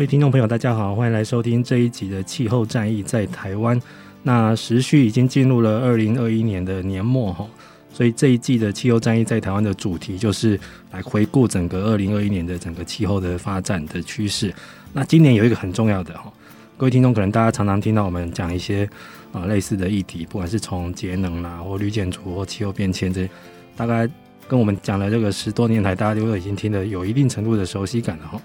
[0.00, 3.78] 各位听众朋友，大家好，欢迎来收听这一集的《气候战役在台湾》。
[4.22, 7.46] 那时序已经进入了二零二一年的年末哈，
[7.92, 10.58] 所以这一季的《气候战役在台湾》的主题就是
[10.90, 14.50] 来回顾整个二零二一年的整个气候的发展的趋势。
[14.94, 16.32] 那今年有一个很重要的哈。
[16.78, 18.88] 各位听众，可能大家常常听到我们讲一些
[19.32, 23.28] 啊类似的议题，不管是从节能啦，或绿建筑，或气候变迁这，
[23.76, 24.08] 大概
[24.48, 28.40] 跟我们讲了这个十多年来，大家都已经听得有一定程度的熟悉感了哈。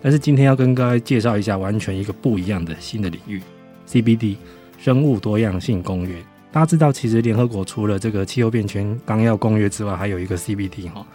[0.00, 3.42] 但是今天要跟各位介绍一下完全一个不一样的新的领域
[3.88, 4.36] ，CBD
[4.78, 6.14] 生物多样性公约。
[6.50, 11.06] 大家知道，其实联合国除了这个气候变迁纲要公约之外，还有一个 CBD 哈，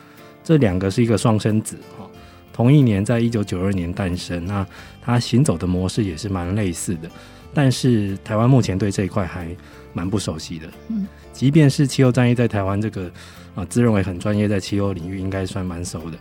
[0.44, 2.08] 这两个是一个双生子哈。
[2.52, 4.66] 同一年，在一九九二年诞生，那
[5.02, 7.10] 它行走的模式也是蛮类似的。
[7.52, 9.48] 但是台湾目前对这一块还
[9.92, 10.68] 蛮不熟悉的。
[10.90, 13.12] 嗯，即便是气候战役在台湾这个
[13.56, 16.18] 啊，自认为很专业，在气候领域应该算蛮熟的。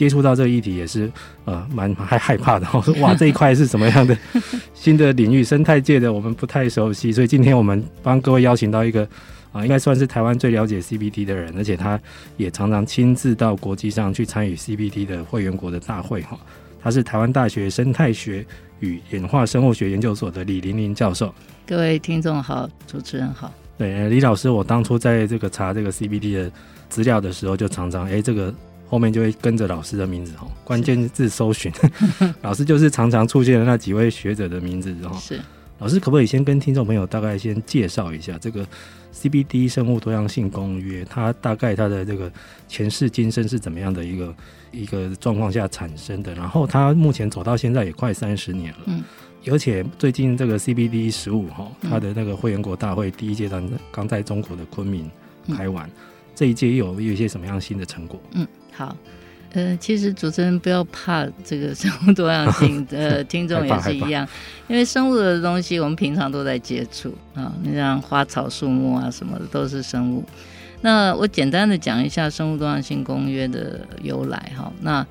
[0.00, 1.12] 接触到这个议题也是
[1.44, 2.66] 呃蛮还害怕的。
[2.72, 4.16] 我说哇，这一块是什么样的
[4.72, 5.44] 新的领域？
[5.44, 9.06] 生态界的我们不太熟悉，所以今天我们帮各位邀请到一个。
[9.52, 12.00] 啊，应该算是台湾最了解 CBD 的人，而且他
[12.36, 16.38] 也常常亲自到国际上去参与 CBD 的会员国的大会哈。
[16.80, 18.46] 他是台湾大学生态学
[18.78, 21.34] 与演化生物学研究所的李玲玲教授。
[21.66, 23.52] 各位听众好，主持人好。
[23.76, 26.52] 对，李老师，我当初在这个查这个 CBD 的
[26.88, 28.54] 资料的时候，就常常哎，这个
[28.90, 31.72] 后面就会跟着老师的名字哈，关键字搜寻，
[32.42, 35.16] 老师就是常常出现的那几位学者的名字哈。
[35.18, 35.40] 是。
[35.78, 38.66] 老师，可不可以先跟听众朋友大概先介绍一下这个
[39.14, 41.02] CBD 生物多样性公约？
[41.06, 42.30] 它大概它的这个
[42.68, 44.34] 前世今生是怎么样的一个
[44.72, 46.34] 一个状况下产生的？
[46.34, 49.02] 然后它目前走到现在也快三十年了，嗯，
[49.50, 55.10] 而且最近这个 CBD 十五哈，它的那个会员国大会第一阶段刚在中国的昆明
[55.56, 55.90] 开完，
[56.34, 58.20] 这一届有有一些什么样新的成果？
[58.32, 58.46] 嗯，
[58.80, 58.96] 好。
[59.52, 64.26] 呃，其实主持人不要怕这个生物多样性， 呃，听众也是一样，
[64.68, 70.24] 因为生物的东西我们平常都在接触啊，你像花草树木啊什么的都是生物。
[70.82, 74.72] 那我简单的讲一下生物多样性公约的由来哈。
[74.80, 75.04] 那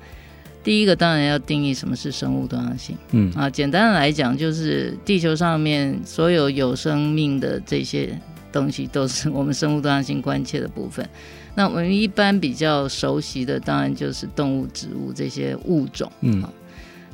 [0.64, 8.18] 第一个当然要定义什么是生物多样性，嗯啊，简单的来讲就是地球上面所有有生命的这些
[8.50, 11.06] 东西都是我们生物多样性关切的部分。
[11.54, 16.10] 那我们一般比较熟悉的，当然就是动物、植物这些物种。
[16.20, 16.42] 嗯，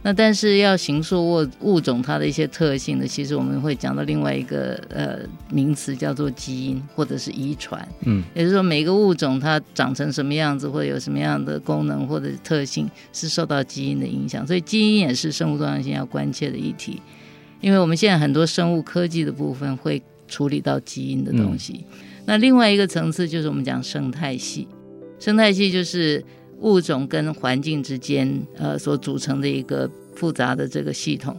[0.02, 5.18] 那但是要形塑物物种它的一些特性呢，其实我们会讲到另外一个呃
[5.50, 7.88] 名词，叫做基因或者是遗传。
[8.02, 14.46] 嗯，也就是说每个物种它长成什么样子，或者有什么样的功能或者特性，是受到基因的影响。
[14.46, 17.00] 所以基因也是生物多样性要关切的议题，
[17.60, 21.84] 因为我们现在很多生物科技的部分会处理到基因的东西。
[21.90, 24.66] 嗯那另外一个层次就是我们讲生态系，
[25.18, 26.22] 生态系就是
[26.60, 31.36] 物种跟环境之间呃所组成的一个复杂的这个系统，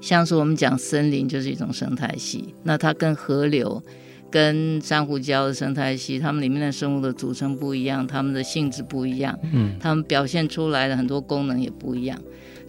[0.00, 3.82] 像是我们讲森林就是一种生态系，那它跟河流、
[4.30, 12.16] 跟珊瑚礁的生态系，它们里面的生物的组成不一样，它们的性质不一样，嗯，它们表现出来的很多功能也不一样。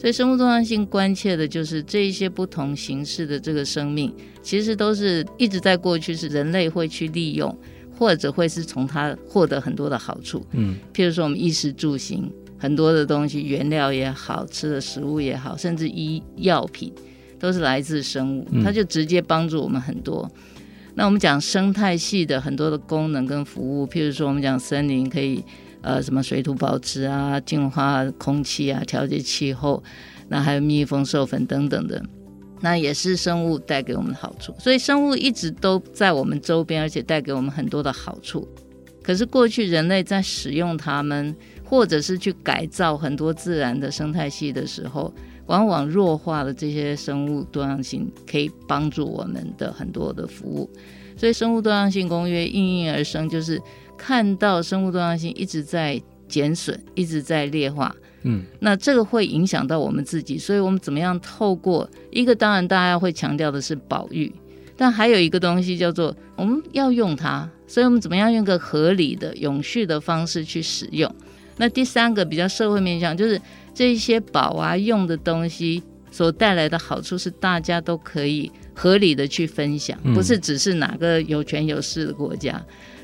[0.02, 4.12] 所以生物多样性关切的就是这一些不同形式的这个生命，
[4.42, 7.56] 其实都是一直在过去是人类会去利用，
[7.96, 10.44] 或者会是从它获得很多的好处。
[10.54, 12.28] 嗯，譬如说我们衣食住行
[12.58, 16.92] 很多的东西，原料也好，吃的食物也好，甚至医药品
[17.38, 20.28] 都是来自生物，它就直接帮助我们很多。
[20.96, 25.44] 那我们讲生态系的很多的功能跟服务，譬如说我们讲森林可以。
[25.82, 29.84] 呃，什么水土保持啊，净化空气啊，调节气候，
[30.30, 32.04] 那还有蜜蜂授粉等等的，
[32.60, 34.54] 那也是生物带给我们的好处。
[34.60, 38.48] 所以生物一直都在我们周边，而且带给我们很多的好处。
[39.04, 45.12] 可是过去人类在使用它们，或者是去改造很多自然的生态系的时候，
[45.48, 50.70] 往往弱化了这些生物多样性，可以帮助我们的很多的服务。
[51.18, 53.60] 所以，生物多样性公约应运而生，就是
[54.02, 57.96] 看到生物多样性一直在减损，一直在劣化。
[58.24, 64.34] 嗯，那这个会影响到我们自己，所以我们怎么样透过一个，当然大家会强调的是保育，
[64.76, 71.14] 但还有一个东西叫做我们要用它，所以我们怎么样用个合理的、永续的方式去使用。
[71.58, 73.40] 那第三个比较社会面向，就是
[73.72, 82.60] 这些保啊用的东西所带来的好处是大家都可以合理的去分享，不是只是哪个有权有势的国家，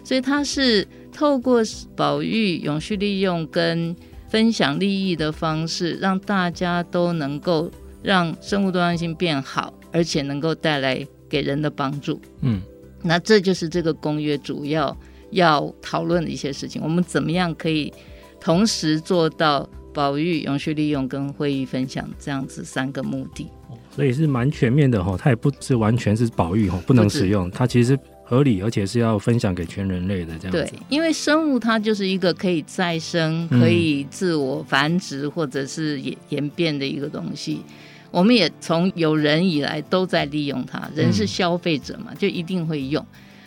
[0.07, 1.61] 所以它是透过
[1.93, 3.93] 保育、永续利用跟
[4.29, 7.69] 分享利益的方式，让大家都能够
[8.01, 12.21] 让生物多样性变好，而且能够带来给人的帮助。
[12.39, 12.61] 嗯，
[13.03, 14.97] 那这就是这个公约主要
[15.31, 16.81] 要讨论的一些事情。
[16.81, 17.91] 我们怎么样可以
[18.39, 23.45] 同时做到保育、永续利用跟会议分享这样子三个目的？
[23.93, 27.99] 所以是蛮全面的哈，它也不是完全是保育哈，不能使用，它其实。
[28.29, 30.69] 合理，而且是要分享给全人类的这样子。
[30.69, 37.61] 对，因为生物它就是一个可以再生、可以自我繁殖或者是演演变的一个东西。
[38.11, 43.05] 我们也从有人以来都在利用它，人是消费者嘛，就一定会用。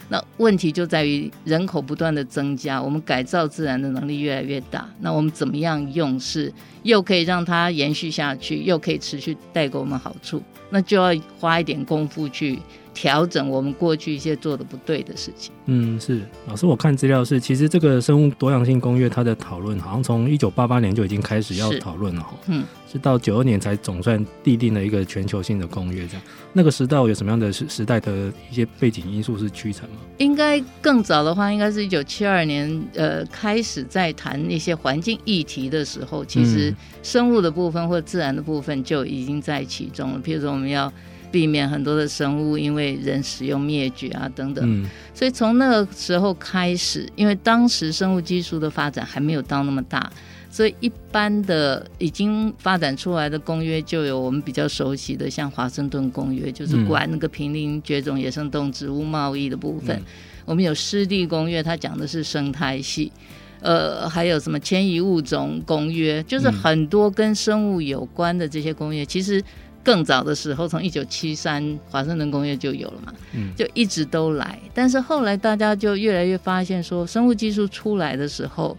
[0.08, 4.88] 那问题就在于人口不断的增加，我们改造自然的能力越来越大。
[5.00, 6.50] 那我们怎么样用是
[6.84, 10.42] 又可以让它延续下去，又可以持续带给我们好处？
[10.70, 12.58] 那就要花一点功夫去。
[12.92, 15.52] 调整我们过去一些做的不对的事情。
[15.66, 22.34] 嗯，是老师，我看资料是，其实这个生物多样性公约它的讨论，好像从一九八八年就已经开始要讨论了哈。
[22.48, 26.06] 嗯，是到九二年才总算缔定了一个全球性的公约。
[26.08, 26.22] 这样，
[26.52, 29.96] 那个时代有什么样的时时代的一些背景因素是驱成吗？
[30.18, 40.20] 应该更早的话，应该是一九七二年，呃，开始在谈一些环境议题的时候，其实生物的部分或自然的部分就已经在其中了。
[40.20, 40.92] 譬如说，我们要。
[41.30, 50.10] 避免很多的生物因为人使用灭绝啊等等，嗯，所以从那个时候开始，因为当时生物技术的发展还没有到那么大，
[50.50, 59.96] 所以一般的已经发展出来的公约就有我们比较熟悉的，像华盛顿公约，就是管那个濒临绝种野生动植物贸易的部分。
[59.96, 60.04] 嗯，
[60.46, 63.12] 我们有湿地公约，它讲的是生态系，
[63.60, 69.42] 呃，还有什么迁移物种公约，就是很多跟生物有关的这些公约，其实。
[69.82, 73.12] 更早的时候，从一九七三华盛顿工业就有了嘛，
[73.56, 74.58] 就一直都来。
[74.74, 78.76] 但是后来大家就越来越发现，说生物技术出来的时候，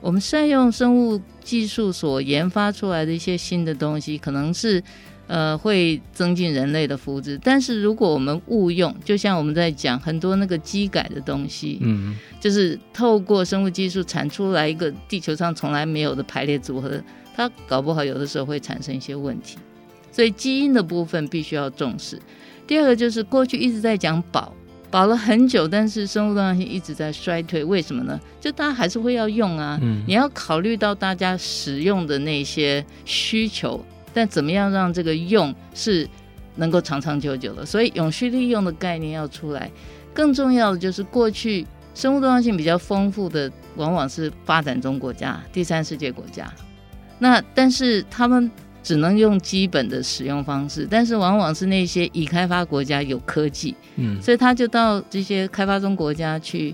[0.00, 4.80] 我们善用生物技术所研发出来的一些新的东西，可能是
[5.26, 7.36] 呃会增进人类的福祉。
[7.42, 17.02] 但是如果我们误用，就像我们在讲很多那个机改的东西，嗯，就是透过生物技术产出来一个地球上从来没有的排列组合，
[17.34, 19.56] 它搞不好有的时候会产生一些问题。
[20.16, 22.18] 所以基因的部分必须要重视。
[22.66, 24.50] 第二个就是过去一直在讲保，
[24.90, 28.18] 保了很久，但是生物多样性一直在衰退，为什么呢？
[28.40, 29.78] 就大家还是会要用啊。
[29.82, 30.02] 嗯。
[30.06, 33.84] 你要考虑到大家使用的那些需求，
[34.14, 36.08] 但怎么样让这个用是
[36.54, 37.66] 能够长长久久的？
[37.66, 39.70] 所以永续利用的概念要出来。
[40.14, 46.50] 更重要的就是过去生物多样性比较丰富的，往往是发展中国家、第三世界国家。
[47.18, 48.50] 那但是他们。
[48.86, 56.72] 只能用基本的使用方式，但是往往是那些已开发国家有科技，嗯，所以他就到这些开发中国家去，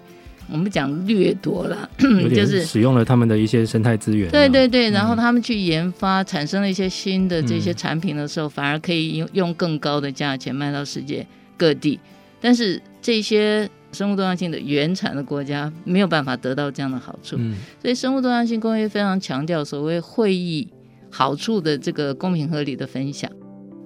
[0.50, 1.88] 我们讲掠夺了，
[2.37, 4.31] 就是使用了他们的一些生态资源。
[4.31, 11.26] 对对对，然后他们去研发，产生了一些新的这些产品的时候，反而可以用用更高的价钱卖到世界
[11.57, 11.99] 各地。
[12.42, 17.38] 但是这些生物多样性的原产的国家没有办法得到这样的好处，
[17.81, 20.69] 所以生物多样性公约非常强调所谓会议。
[21.14, 23.31] 好处的这个公平合理的分享，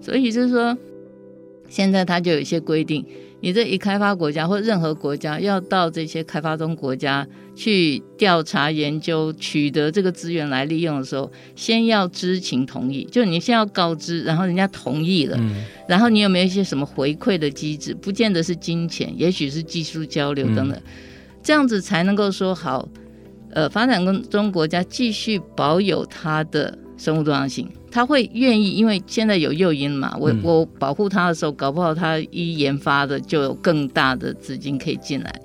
[0.00, 0.78] 所以就是说，
[1.68, 3.04] 现在它就有一些规定，
[3.40, 17.92] 你这一开发国家或任何国家要到这些开发中国家去调查研究、取得这个资源来利用的时候，先要知情同意，就你先要告知，然后人家同意了，嗯、然后你有没有一些什么回馈的机制？
[17.92, 20.82] 不见得是金钱，也许是技术交流等等，嗯、
[21.42, 22.88] 这样子才能够说好，
[23.50, 26.78] 呃，发展中国家继续保有它的。
[26.96, 30.16] 生物多样性，他会愿意，因为现在有诱因嘛。
[30.18, 35.42] 我我保护他的时候，搞不好他一研发的就有更大的资金可以进来。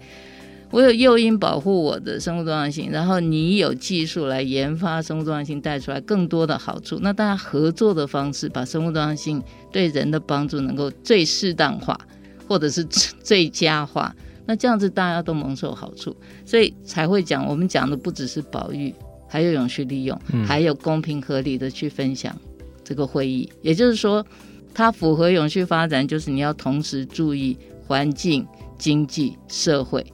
[0.69, 6.97] 我有诱因保护我的生物多样性，然后你有技术来研发生物多样性，带出来更多的好处。
[7.01, 11.99] 那大家合作的方式，把生物多样性对人的帮助能够最适当化，
[12.47, 14.15] 或者是最佳化。
[14.45, 16.15] 那这样子大家都蒙受好处，
[16.45, 18.95] 所以才会讲，我们讲的不只是保育。
[19.31, 22.35] 还有永续利用，嗯、还有公平合理的去分享
[22.83, 23.49] 这个会议。
[23.61, 24.25] 也就是说，
[24.73, 27.57] 它符合永续发展，就是你要同时注意
[27.87, 28.45] 环境、
[28.77, 30.05] 经济、社会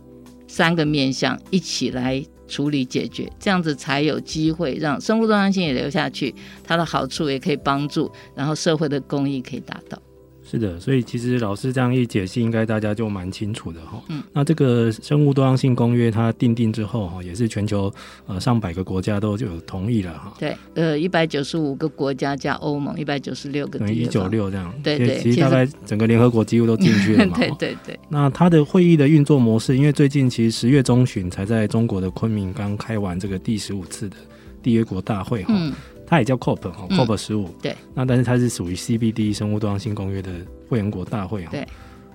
[0.48, 10.00] 三个面向一起来处理解决，这样子才有机会让生物多样性也留下去，它的好处也可以帮助，然后社会的公益可以达到。
[10.50, 14.01] 是的，所以其实老师这样一解析，应该大家就蛮清楚的哈。
[14.08, 17.94] 嗯，那这个生物多样性公约它定定之后哈，也是全球
[18.27, 20.34] 呃上百个国家都就有同意了哈。
[20.39, 24.74] 对，呃，一百九十五个国家加欧盟一百九十六个，等于一九六这样。
[24.82, 27.36] 对对，其实大概整个联合国几乎都进去了嘛。
[27.38, 28.00] 对对对。
[28.08, 34.16] 那它的会议的运作模式，因为最近其实十月中旬才在中国的昆明刚开完这个第十五次的
[34.63, 35.54] 缔约国大会哈。
[35.54, 35.74] 嗯。
[36.08, 37.54] 它也叫 COP 哈，COP 十五。
[37.62, 37.76] 对。
[37.94, 40.32] 那但是它是属于 CBD 生物多样性公约的
[40.70, 41.52] 会员国大会哈。
[41.52, 41.68] 对。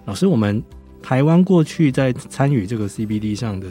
[0.06, 0.60] 老师，我们
[1.00, 3.68] 台湾过去在参与这个 CBD 上的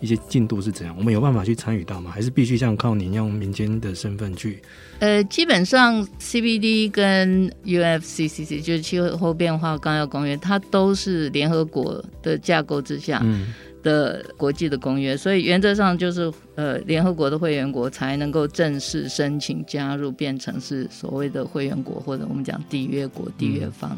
[0.00, 0.94] 一些进度是怎样？
[0.96, 2.10] 我们有办法去参与到吗？
[2.10, 4.62] 还是必须像靠您用民间的身份去？
[5.00, 13.20] 呃，基本上 CBD 跟 UNFCCC 就是气候变化纲要公约，它都是联合国的架构之下。
[13.24, 13.52] 嗯。
[13.84, 23.96] 的国际的公约，所以原则上就是呃，联合国的会员国才能够正式申请加入，变成是所谓的会员国或者我们讲缔约国、缔约方。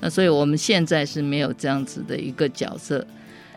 [0.00, 3.06] 那所以我们现在是没有这样子的一个角色。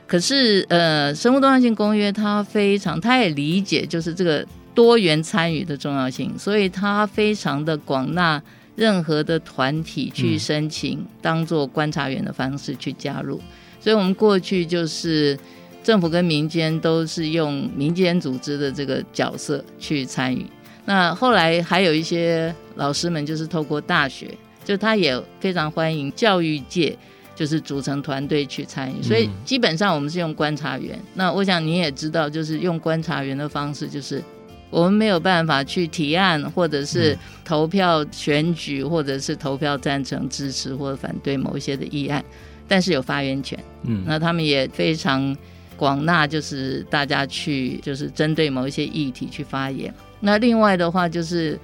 [0.06, 8.44] 可是呃，生物多样性公约它非常，它也理解就是这个多元参与的重要性，所以它非常的广纳
[8.76, 13.40] 任何的团体去申请，当做观察员的方式去加入。
[13.84, 15.38] 所以，我们过去就是
[15.84, 20.46] 政府跟民间都是用民间组织的这个角色去参与。
[20.86, 26.98] 那后来还有一些老师们，就是透过大学，就他也非常欢迎教育界，
[27.36, 29.04] 就是组成团队去参与。
[29.04, 30.98] 所以基本上我们是用观察员。
[31.16, 34.24] 那我想你也知道，就是用观察员的方式，就是
[34.70, 42.24] 我们没有办法去提案，或者是投票选举，或者是投票赞成、支持或者反对某一些的议案。
[42.68, 45.36] 但是有发言权，嗯，那他们也非常
[45.76, 49.94] 广纳，就是大家去，就是针对某一些议题去发言。
[50.22, 51.60] 那另外的话，就是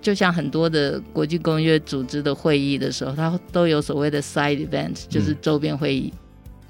[0.00, 6.12] 就像很多的国际公约组织的会议的时候，它都有所谓的 side event，就是周边会议。
[6.12, 6.18] 嗯、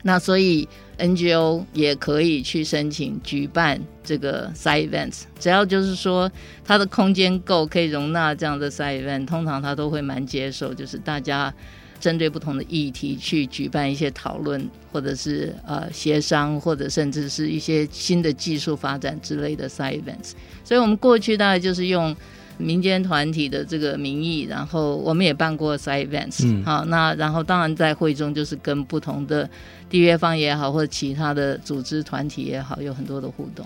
[0.02, 6.30] 那所以 NGO 也可以去申请举办这个 side events，只要就是说
[6.64, 11.52] 它的空间够，可以容纳这样的 side event，通常它都会蛮接受，就是大家。
[12.02, 20.32] 针对不同的议题去举办一些讨论，或者是呃协商，或者甚至是一些新的技术发展之类的 side events。
[20.64, 22.14] 所以，我们过去大概就是用
[22.58, 26.40] 民间团体的这个名义，然后我们也办过 side events。
[26.44, 29.48] 嗯，好，那然后当然在会中就是跟不同的
[29.88, 33.64] 缔约方也好，或者其他的组织团体也好，有很多的互动。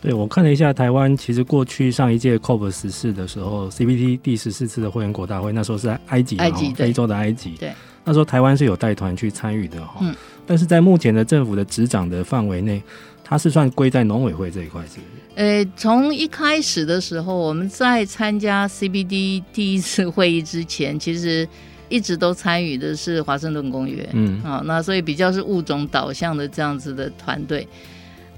[0.00, 7.50] 对，我看了一下台湾，其实过去上一届 COP 十四的时候，CBT 第十四次的会员国大会，那时候是在埃及，埃及非洲的埃及。
[7.60, 7.70] 对，
[8.04, 9.98] 那时候台湾是有带团去参与的哈。
[10.00, 10.14] 嗯。
[10.46, 12.82] 但是在目前的政府的执掌的范围内，
[13.22, 15.06] 它是算归在农委会这一块，是不是？
[15.34, 21.46] 呃，从一开始的时候，我们在参加 CBD 第一次会议之前，其实
[21.90, 24.08] 一直都参与的是华盛顿公约。
[24.14, 24.40] 嗯。
[24.40, 27.68] 好，那所以比较是物种导向的这样子的团队。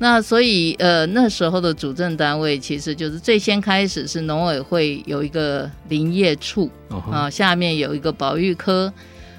[0.03, 6.69] 那所以，呃，那时候的主政单位其实就是最先开始是农委会有一个林业处
[7.09, 8.93] 啊，下面有一个保育科。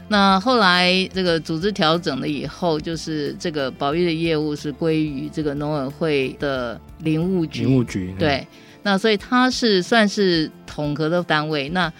[0.08, 7.65] 那后来这个组织调整了以后，就是这个保育的业务是归于这个农委会的林务局。
[7.65, 8.48] 林务局对，
[8.84, 11.67] 那所以它是算是统合的单位。
[11.67, 11.91] 那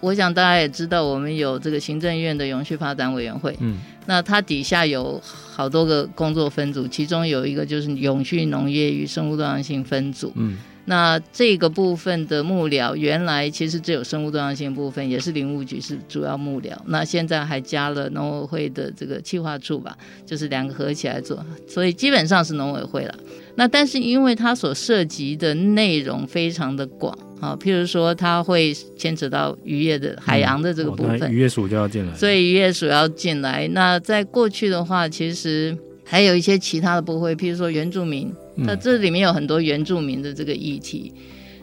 [0.00, 3.56] 我想大家也知道，我们有这个行政院的永续发展委员会。
[3.60, 3.78] 嗯。
[4.06, 10.32] 那它底下有好多个工作分组，其中有一个就是永续农业与生物多样性分组。
[10.34, 16.72] 嗯，那这个部分的幕僚原来其实只有生物多样性部分，也是林务局是主要幕僚。
[16.86, 23.14] 那现在还加了农委会的这个企划处吧，就是两个合起来做，所以基本上是农委会了。
[23.54, 27.16] 那但是因为它所涉及的内容非常的广。
[27.40, 33.66] 好，譬如说，它会牵扯到渔业的海洋的这个部分，渔业署就要进来，所以渔业署要进来。
[33.68, 41.14] 那在过去的话，其实还有一些其他的部会，譬如说原住民，那这里面有很多原住民的这个议题，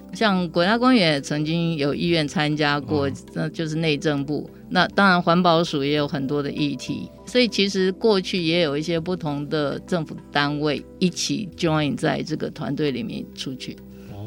[0.09, 4.49] 嗯、像国家公园也曾经有意愿参加过，那、哦、就是内政部。
[4.69, 13.77] 那当然环保署也有很多的议题，所以其实过去也有一些不同的政府单位一起 join 在这个团队里面出去。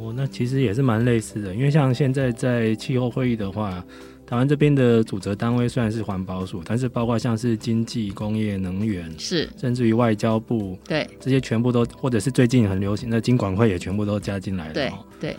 [0.01, 3.85] 哦，那其实也是蛮类似的，因为像现在在气候会议的话，
[4.27, 14.73] 台湾这边的主责单位虽然是环保署，但是包括像是经济、工业、能源，是甚至于外交部，对这些全部都，或者是最近很流行的经管会也全部都加进来了。
[14.73, 14.91] 对
[15.21, 15.37] 对，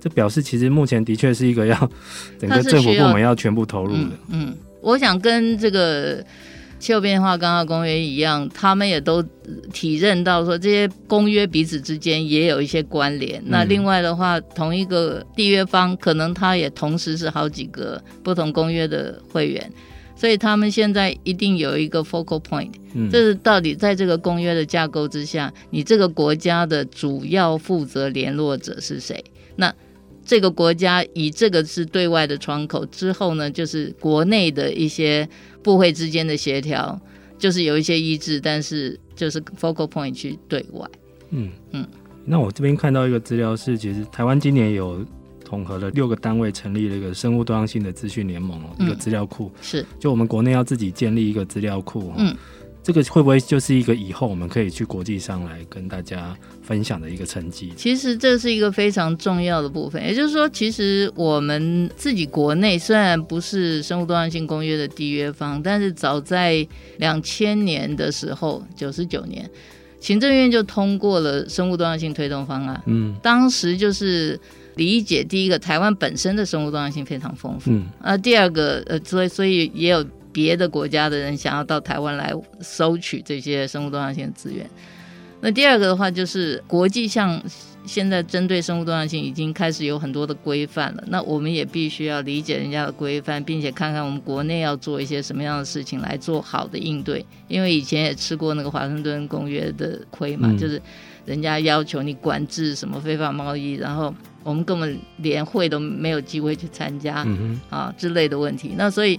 [0.00, 1.90] 这表示其实目前的确是一个要
[2.36, 4.10] 整个政府部门要全部投入的。
[4.30, 6.24] 嗯，嗯，我想跟这个。
[6.80, 9.22] 气候变化纲要公约一样，他们也都
[9.72, 13.38] 体认到说，这些公约彼此之间也有一些关联。
[13.42, 19.70] 嗯、那另外的话，同一个缔约方可能他也同时是好几个不同公约的会员，
[20.16, 29.22] 所以他们现在一定有一个 focal point，嗯，这是到底在这个公约的架构之下，你这个国家的主要负责联络者是谁？
[29.56, 29.72] 那
[30.30, 35.28] 这个国家以这个是对外的窗口之后呢，就是国内的一些。
[35.62, 36.98] 部会之间的协调，
[37.38, 40.88] 就是有一些一致，但是就是 focal point 去对外。
[41.32, 41.86] 嗯嗯。
[42.24, 45.04] 那我这边看到一个资料是，其实台湾今年有
[45.44, 49.52] 统合了六个单位，成立了一个生物多样性的资讯联盟哦，一个资料库。
[49.60, 49.84] 是。
[49.98, 52.14] 就我们国内要自己建立一个资料库。
[52.16, 52.34] 嗯。
[52.82, 57.70] 这个会不会就是一个以后我们可以去国际上来跟大家分享的一个成绩？
[57.76, 60.02] 其实这是一个非常重要的部分。
[60.02, 69.48] 也就是说，其实我们自己国内虽然不是生物多样性公约的缔约方，但是早在两千年的时候，九十九年，
[70.00, 72.82] 行政院就通过了生物多样性推动方案。
[72.86, 74.40] 嗯，当时就是
[74.76, 77.70] 理解第一个，台湾本身的生物多样性非常丰富。
[77.70, 80.02] 嗯，啊，第二个，呃，所以所以也有。
[80.32, 84.68] 别的国家的人想要到台湾来收取这些生物多样性的资源。
[85.42, 87.42] 那第二个的话，就是国际上
[87.86, 91.04] 现在针对生物多样性已经开始有很多的规范了。
[91.06, 97.24] 那我们也必须要理解人家的规范，并且看看我们国内要做一些什么样的事情来做好的应对。
[97.48, 100.80] 因为以前也吃过那个华盛顿公约的亏嘛，嗯、就是
[101.24, 108.74] 人家要求你管制什么非法贸易，然后我们根本连会都没有机会去参加、嗯、啊之类的问题。
[108.76, 109.18] 那所以。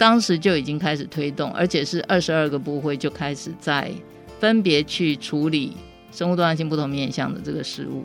[0.00, 3.92] 当时就已经开始推动，而且是二十二个部会就开始在
[4.38, 5.76] 分别去处理
[6.10, 8.02] 生物多样性不同面向的这个事务。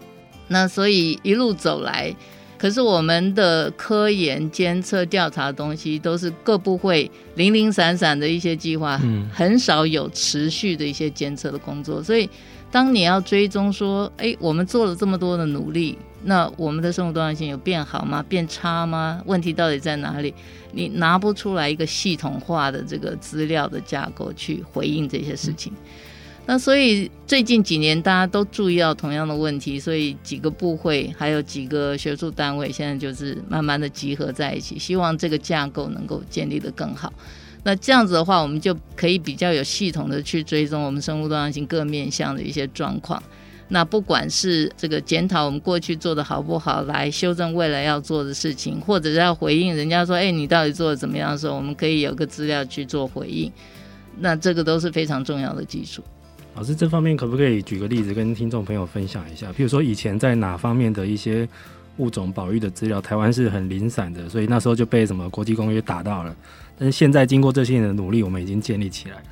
[0.49, 2.13] 那所以一路走来，
[2.57, 8.99] 可是我们的科研、监测、调查的东西都是各部会零零散散的一些计划，
[9.31, 12.03] 很少有持续的一些监测的工作。
[12.03, 12.29] 所以，
[12.69, 15.97] 当你要追踪说，哎，我们做了这么多的努力。
[16.27, 18.23] 那我们的生物多样性有变好吗？
[18.27, 19.21] 变差吗？
[19.25, 20.33] 问题到底在哪里？
[20.71, 25.71] 你拿不出来一个系统化的这个资料的架构去回应这些事情。
[26.47, 37.11] 那所以最近几年大家都注意到同样的问题，所以几个部会还有几个学术单位现在就是慢慢的集合在一起，希望这个架构能够建立的更好。
[37.63, 43.21] 那这样子的话，我们就可以比较有系统的去追踪我们生物多样性各面向的一些状况。
[43.67, 53.51] 那不管是这个检讨我们过去做的好不好，来修正未来要做的事情，或者是要回应人家说，哎，你到底做的怎么样的时候，我们可以有个资料去做回应。
[54.19, 56.03] 那这个都是非常重要的技术。
[56.53, 59.47] 老师，这方面可不可以举个例子跟听众朋友分享一下？
[59.47, 61.49] 譬如说以前在哪方面的一些
[61.97, 66.35] 物种保育的资料，台湾是很零散的，所以那时候就被什么国际公约打到了。
[66.77, 69.23] 但是现在经过这些年的努力，我们已经建立起来。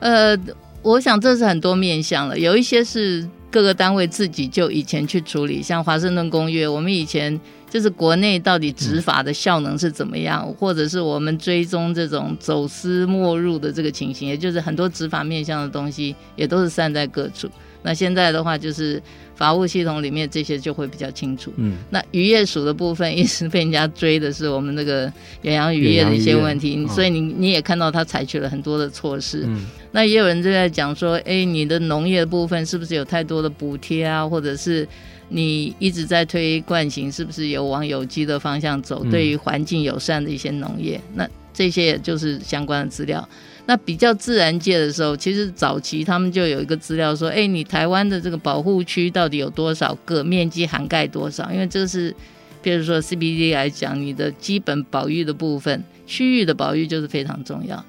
[0.00, 0.38] 呃，
[0.80, 3.28] 我想这是很多面向了，有一些是。
[3.54, 7.40] 各个单位自己就以前去处理，像华盛顿公约，我们以前
[7.70, 17.48] 就是国内到底执法的效能是怎么样，或者是我们追踪这种走私没入的这个情形，也就是很多执法面向的东西，也都是散在各处。
[17.84, 19.00] 那现在的话，就是
[19.36, 21.52] 法务系统里面这些就会比较清楚。
[21.56, 29.44] 嗯，那渔业署的部分一直被人家追的是我们那个远洋渔业的一些问题，所以你你也看到他采取了很多的措施。
[29.46, 34.26] 嗯，那也有人就在讲说，哎，你的农业的部分是不是有太多的补贴啊？
[34.26, 34.88] 或者是
[35.28, 39.04] 你一直在推惯行，是不是有往有机的方向走？
[39.10, 43.28] 对于环境友善的一些农业，那这些也就是相关的资料。
[43.66, 51.50] 那比较自然界的时候，其实早期他们就有一个资料说，哎，你台湾的这个保护区到底有多少个，面积涵盖多少？
[51.50, 52.14] 因为这是，
[52.62, 57.82] 比如说 CBD 来讲，你的基本保育的部分，区域的保育就是非常重要。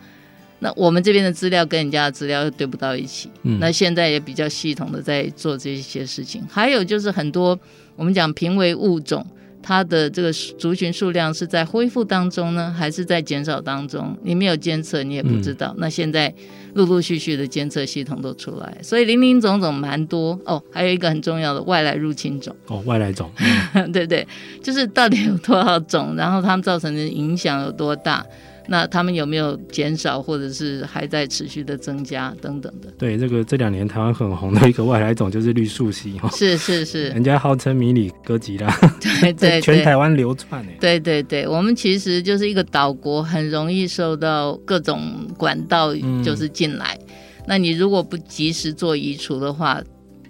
[0.60, 6.42] 那我们这边的资料跟人家的资料又对不到一起，嗯，那现在也比较系统的在做这些事情。
[6.50, 7.60] 还有就是很多
[7.98, 9.26] 我们讲濒危物种。
[9.68, 14.16] 它的这个族群数量是在恢复当中呢，还是在减少当中？
[14.22, 15.74] 你没有监测，你也不知道。
[15.76, 16.32] 嗯、那现在
[16.76, 20.62] 陆陆续续的监测系统都出来，所以林林总总蛮多哦。
[20.72, 23.32] 还有一个很重要的外来入侵种哦，外来种，
[23.92, 24.28] 对对，
[24.62, 28.24] 就是到底有多少种，然后它们造成的影响有多大？
[28.68, 32.92] 那他们有没有减少，或者是还在持续的增加等等的？
[32.98, 36.30] 对，这个这两年台湾很红的一个外来种就是绿树蜥哈。
[36.32, 38.68] 是是是，人家号称迷你哥吉拉，
[39.00, 40.78] 对 对，对，全台湾流窜哎。
[40.80, 46.98] 对对对，我们其实就是一个岛国，很容易受到各种管道就是进来。
[47.08, 47.14] 嗯、
[47.48, 49.82] 那你如果不及时做移除的话，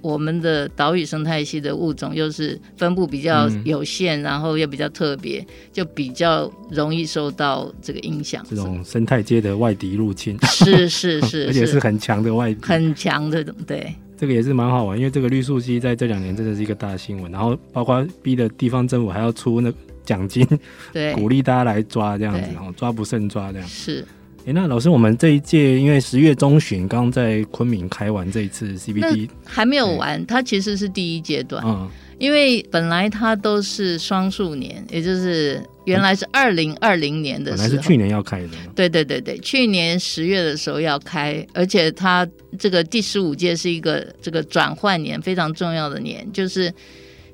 [0.06, 8.46] 我们的岛屿生态系的物种又是分布比较有限，嗯、然后又比较特别，就比较容易受到这个影响。
[8.48, 13.92] 这种生态界的外敌入侵，是 是是，而且是很强的外敌，很强的对。
[14.16, 19.74] 这个也是蛮好玩，因为这个绿树蜥在这两年真的是一个大新闻，然后包括逼的地方政府还要出那
[20.06, 20.48] 奖金，
[20.94, 23.68] 对，鼓励大家来抓这样子，然后抓不胜抓这样。
[23.68, 24.06] 是。
[24.48, 31.64] 哎，那老师，我们这一届因为十月中旬刚在昆明开完这一次 CBD，还没有完，它其实是第一阶段。
[31.66, 38.50] 嗯，因为本来它都是双数年，也就是原来是二零二零年的时候，本来是去年要开的。
[38.76, 42.28] 对对对对，去年十月的时候要开，而且它
[42.60, 46.72] 这个第十五届是一个这个转换年，非常重要的年，就是。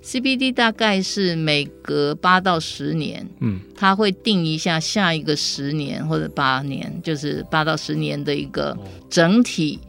[0.04, 8.78] CBD 大概是每隔八到十年，嗯，他会定一下下一个十年或者八年，就是八到十年的一个
[9.10, 9.80] 整体，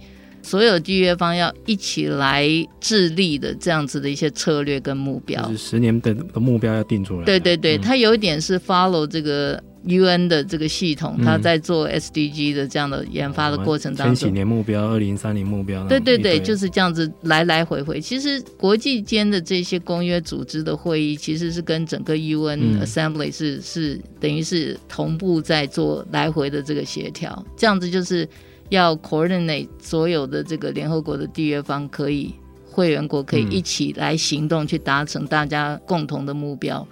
[0.43, 2.47] 所有缔约方要一起来
[2.81, 7.25] 致力的这样子的一些策略跟目标，就是十年的目标要定出来。
[7.25, 9.63] 对对对，它有一点是 follow 这个。
[9.85, 18.01] UN 的这个系统，它在做 SDG 的这样的研发的过程当中，前几年目标、二零三零目标，对对对，就是这样子来来回回。
[18.01, 28.29] 其实国际间的这些公约组织的会议，其实是跟整个 UN Assembly 是、嗯、是等于是同步在做来回的这个协调，这样子就是
[28.69, 32.35] 要 coordinate 所有的这个联合国的缔约方，可以
[32.71, 36.87] 会员国可以一起来行动，去达成大家共同的目标。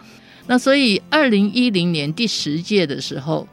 [0.46, 3.46] 那所以，二零一零年第十届的时候，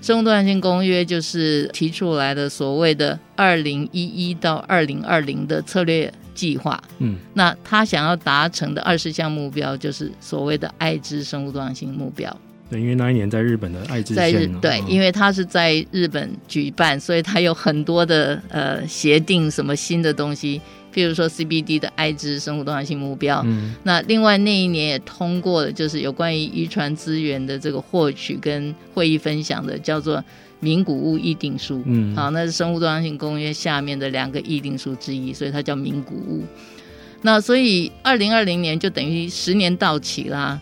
[0.00, 6.82] 生物多样性公约就是提出来的所谓的二零一一到二零二零的策略计划。
[6.98, 12.36] 嗯，那他想要达成的二十项目标，就是所谓的爱知生物多样性目标。
[12.68, 20.60] 对，因为那一年在日本的爱知县，在日对，哦、因为他是在日本举办，所以他有很多的呃协定，什么新的东西。
[20.94, 30.22] 譬如说 CBD 的爱知生物多样性目标，嗯，那另外那一年也通过了，就是有关于遗传资源的这个获取跟会议分享的，叫做
[30.60, 36.44] 名古屋议定书，嗯，好，那是生物多样性公约下面的两个议定书之一，所以它叫名古屋。
[37.22, 40.60] 那所以二零二零年就等于十年到期啦。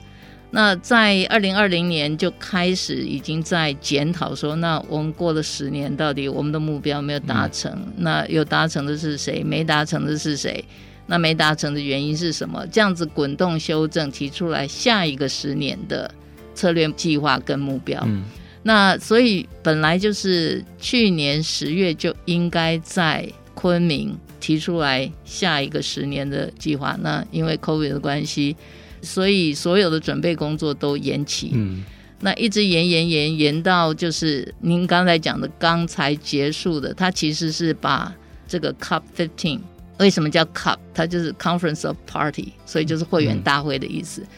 [0.52, 7.72] 那在二零二零年就开始已经在检讨说，那我们过了十年，到底我们的目标没有达成？
[7.96, 9.44] 那有达成的是谁？
[9.44, 10.64] 没达成的是谁？
[11.06, 12.66] 那没达成的原因是什么？
[12.66, 16.12] 这样子滚动修正，提出来下一个十年的
[16.52, 18.02] 策略计划跟目标。
[18.06, 18.24] 嗯、
[18.64, 26.96] 那所以本来就是去年十月就应该在昆明提出来下一个十年的计划。
[27.00, 28.56] 那因为 COVID 的关系。
[29.02, 31.84] 所以所有的准备工作都延期，嗯，
[32.20, 38.14] 那一直延延延延到就是您刚才讲的刚才结束的，它其实是把
[38.46, 39.60] 这个 Cup fifteen
[39.98, 40.76] 为什么叫 Cup？
[40.94, 44.20] 它就是 Conference of Party，所以就是会员大会的意思。
[44.22, 44.28] 嗯、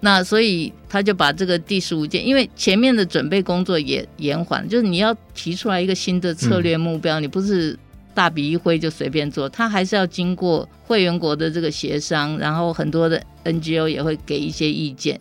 [0.00, 7.78] 那所以他就把这个第十五届，因为前面的准备工作也延缓，就是你要提出来一个新的策略目标，嗯、你不是。
[8.16, 15.20] 大笔一挥就随便做，他还是要经过会员国的这个协商，然后很多的 NGO 也会给一些意见。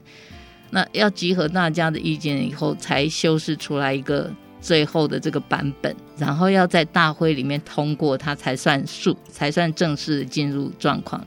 [0.70, 4.32] 那要集合大家的意见以后，才修饰出来一个
[4.62, 11.22] 最后的这个版本，然后要在大会里面通过，它才算数，才算正式进入状况。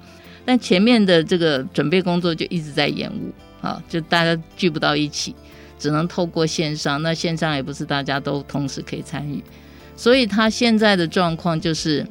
[0.47, 5.35] 但前面的这个准备工作就一直在延误啊，就大家聚不到一起，
[5.79, 7.03] 只能透过线上。
[7.03, 9.45] 那线上也不是大家都同时可以参与。
[9.99, 12.07] 所以他现在的状况就是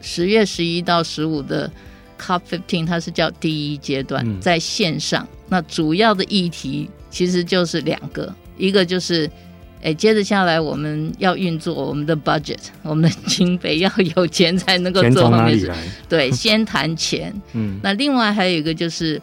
[0.00, 1.68] 十月十一到十五的
[2.16, 5.24] COP fifteen，它是叫第一阶段，在线上。
[5.24, 9.28] 嗯、那主要的议题其实就是两个，一个就是，
[9.82, 15.68] 哎，接着下来我们要运作我们的 budget，我们的经费要有钱才能够做后面事。
[16.08, 17.34] 对，先谈钱。
[17.54, 17.80] 嗯。
[17.82, 19.20] 那另外还有一个就是。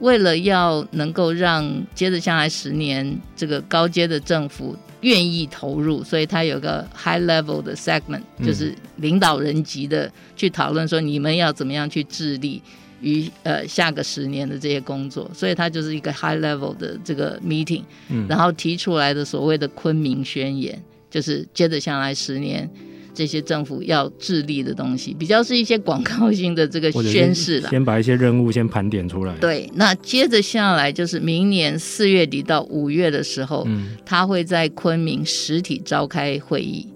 [0.00, 12.62] 为了要能够让接着下来十年这个高阶的政府愿意投入，所以他有个 high level 的 segment，就是领导人级的去讨论说你们要怎么样去致力
[13.00, 17.82] 于呃下个十年的这些工作，所以他就是一个 high level 的这个 meeting，
[18.28, 22.68] 然后提出来的所谓的昆明宣言，就是接着下来十年
[23.12, 27.68] 这些政府要致力的东西，比较是一些广告性的这个宣示了。
[27.70, 29.34] 先把一些任务先盘点出来。
[29.36, 36.86] 对，那接着下来就是明年四月底到五月的时候，嗯，他会在昆明实体召开会议。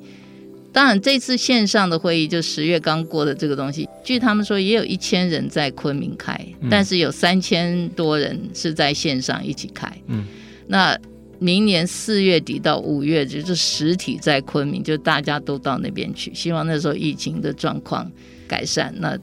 [0.72, 9.88] 当然，这次线上的会议就十月刚过的这个东西，据他们说也有一千人在昆明开，嗯、但是有三千多人是在线上一起开。
[10.09, 10.24] 嗯，
[10.66, 10.98] 那
[11.44, 18.11] 明年四月底到五月就是实体在昆明，就大家都到那边去，希望那时候疫情的状况
[18.48, 18.94] 改善。
[18.98, 19.18] 那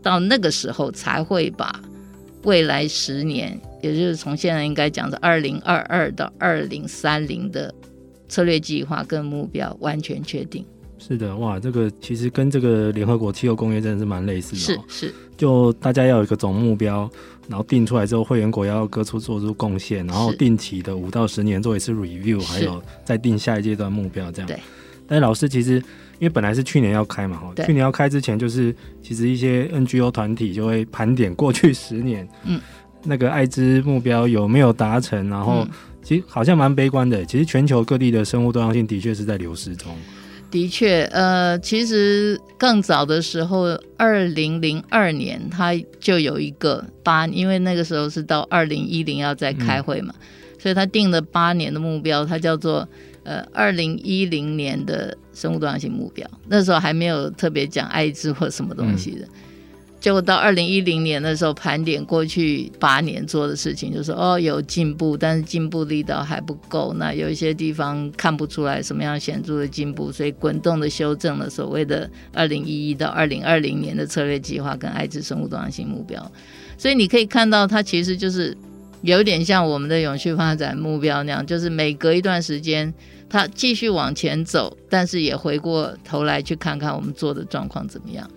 [0.00, 1.82] 到那个时候才会把
[2.44, 7.74] 未来十年，也就是从现在应该讲的二零二二到二零三零的
[8.28, 10.64] 策略计划跟目标完全确定。
[10.96, 14.84] 是的，哇，这个其实跟这个联合国气候公约真的是蛮类似的，哦。
[14.86, 17.10] 是是，就大家要有一个总目标，
[17.48, 24.46] 然后定出来之后，会员国要各处做出贡献，然后定期的五到十年做一次 review，还有再定下一阶段目标这样。
[24.46, 24.58] 对。
[25.06, 25.74] 但是老师其实
[26.18, 32.58] 因为本来是去年要开嘛，哈，去年要开之前，就是其实一些 NGO 团体就会盘点过去十年，嗯，
[33.02, 35.66] 那个艾滋目标有没有达成，然后
[36.02, 37.22] 其实好像蛮悲观的。
[37.26, 39.94] 其实全球各地的生物多样性的确是在流失中。
[40.54, 50.24] 的确，呃，其实更早的时候，二零零二年他就有一个八，因为那个时候是到二零一零要再开会嘛，嗯、
[50.60, 52.88] 所以他定了八年的目标，他叫做
[53.24, 59.26] 呃二零一零年的生物多样性目标，那时候还没有特别讲艾滋或什么东西的。
[59.26, 59.28] 嗯
[60.04, 66.92] 结果到二零一零年的时候，盘点过去八年做的事情，就是说哦有进步，但是进步力道还不够。
[66.98, 76.30] 那有一些地方看不出来什么样显著的进步，所以滚动的修正了所谓的二零一一到二零二零年的策略计划跟爱知生物多样性目标。
[76.76, 78.54] 所以你可以看到，它其实就是
[79.00, 82.92] 有点像我们的永续发展目标那样，就是每隔一段时间，
[83.26, 88.30] 它继续往前走，但是也回过头来去看看我们做的状况怎么样。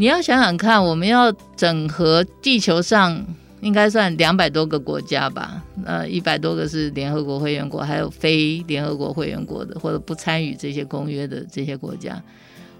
[0.00, 3.22] 你要想想看，我们要整合地球上
[3.60, 5.62] 应该算两百多个国家吧？
[5.84, 12.18] 呃，一百多个是联合国会员国，还有非联合国会员国的或者不参与这些公约的这些国家。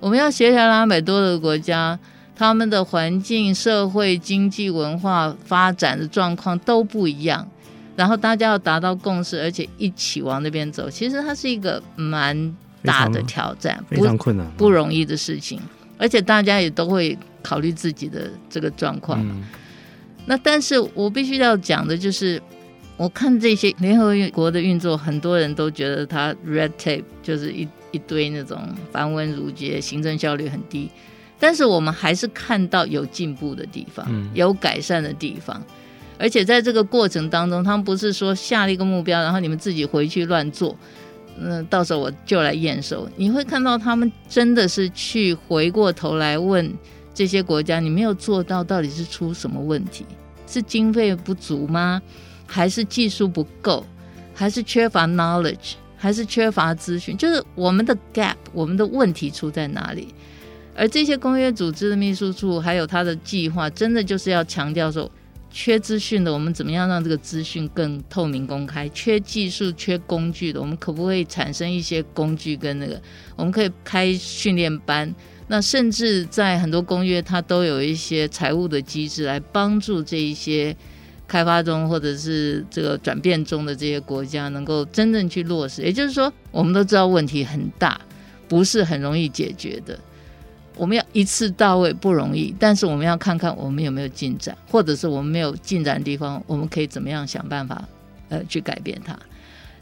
[0.00, 1.98] 我们要协调两百多个国家，
[2.34, 7.46] 他们的环境、社会、经济、文化发展的状况都不一样，
[7.96, 10.88] 然后大家要达到共识，而且一起往那边走。
[10.88, 15.60] 其实它是一个蛮大的挑战，非常困难，不容易的事情。
[16.00, 19.20] 而且大家也都会考虑自己的这个状况。
[19.22, 19.44] 嗯、
[20.24, 22.40] 那但是我必须要讲的就是，
[22.96, 28.58] 我看这些联合国的运作，很多人都觉得它 red tape 就是一一堆那种
[28.90, 30.90] 繁文缛节，行政效率很低。
[31.38, 35.62] 但是我们还是看到有进步的地方，嗯、有改善的地方。
[36.18, 40.76] 而且在这个过程当中，他们不是说下了一个目标，然后你们自己回去乱做。
[41.38, 46.70] 那到时候我就来验收，你会看到他们真的是去回过头来问
[47.14, 50.04] 这些国家，你没有做到，到底是出什么问题？
[50.46, 52.02] 是经费不足吗？
[52.46, 53.84] 还是技术不够？
[54.34, 55.74] 还是缺乏 knowledge？
[55.96, 57.16] 还是缺乏资讯？
[57.16, 60.14] 就是我们的 gap，我们的问题出在哪里？
[60.76, 65.10] 而这些公约组织的秘书处还有他的计划，真的就是要强调说。
[65.50, 68.88] 缺资讯的，我们怎么样让这个资讯更透明公开？
[68.90, 73.00] 缺技术、缺工具的，我们可不可以产生一些工具跟那个？
[73.36, 75.12] 我们可以开训练班。
[75.48, 80.76] 那甚至在很多公约，它都有一些财务的机制来帮助这一些
[81.26, 85.82] 开发中或者是这个转变中的这些国家，能够真正去落实。
[85.82, 88.00] 也就是说，我们都知道问题很大，
[88.46, 89.98] 不是很容易解决的。
[90.80, 97.86] 我们要一次到位不容易，但是我们要看看我们有没有进展，或者是我们没有进展的地方，我们可以怎么样想办法，
[98.30, 99.14] 呃，去改变它。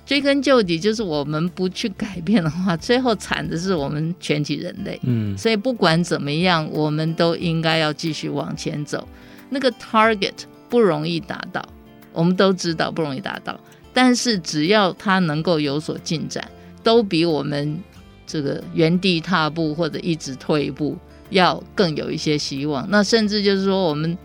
[0.04, 4.98] 追根究底，就是我们不去改变的话，最后惨的是我们全体人类。
[5.04, 9.06] 嗯，所以不管怎么样，我们都应该要继续往前走。
[9.50, 10.34] 那个 target
[10.68, 11.64] 不容易达到，
[12.12, 13.56] 我们都知道不容易达到，
[13.92, 16.42] 但是只要它能够有所进展，
[16.82, 17.80] 都比我们。
[18.28, 20.96] 这个原地踏步或者一直退一步，
[21.30, 22.86] 要更有一些希望。
[22.88, 24.16] 那甚至就是说，我们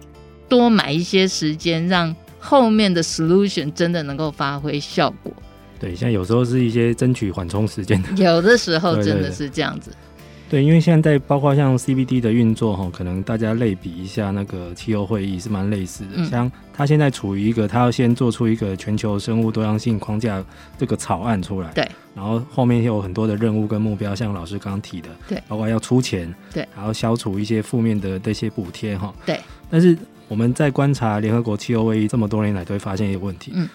[0.48, 5.32] 多买一些时间，让后面的 solution 真的能够发挥效果。
[5.80, 9.90] 对，现在有时候是一些争取缓冲时间的，有的时候真的是这样子。
[9.92, 9.98] 对，
[10.62, 16.12] 因为现在包括像 CBD 的运作哈，可能大家类比一下那个气候会议是蛮类似的。
[16.16, 20.44] 嗯、像它现在处于一个，它要先做出一个全球生物多样性框架
[20.78, 29.40] 这个草案出来，对，然后后面有很多的任务跟目标，像老师刚刚提的，对，包括要出钱，对，然后消除一些负面的这些补贴哈，对。
[29.70, 33.68] 但是我们在观察联合国气候会议这么多年来，都会发现一个问题，嗯，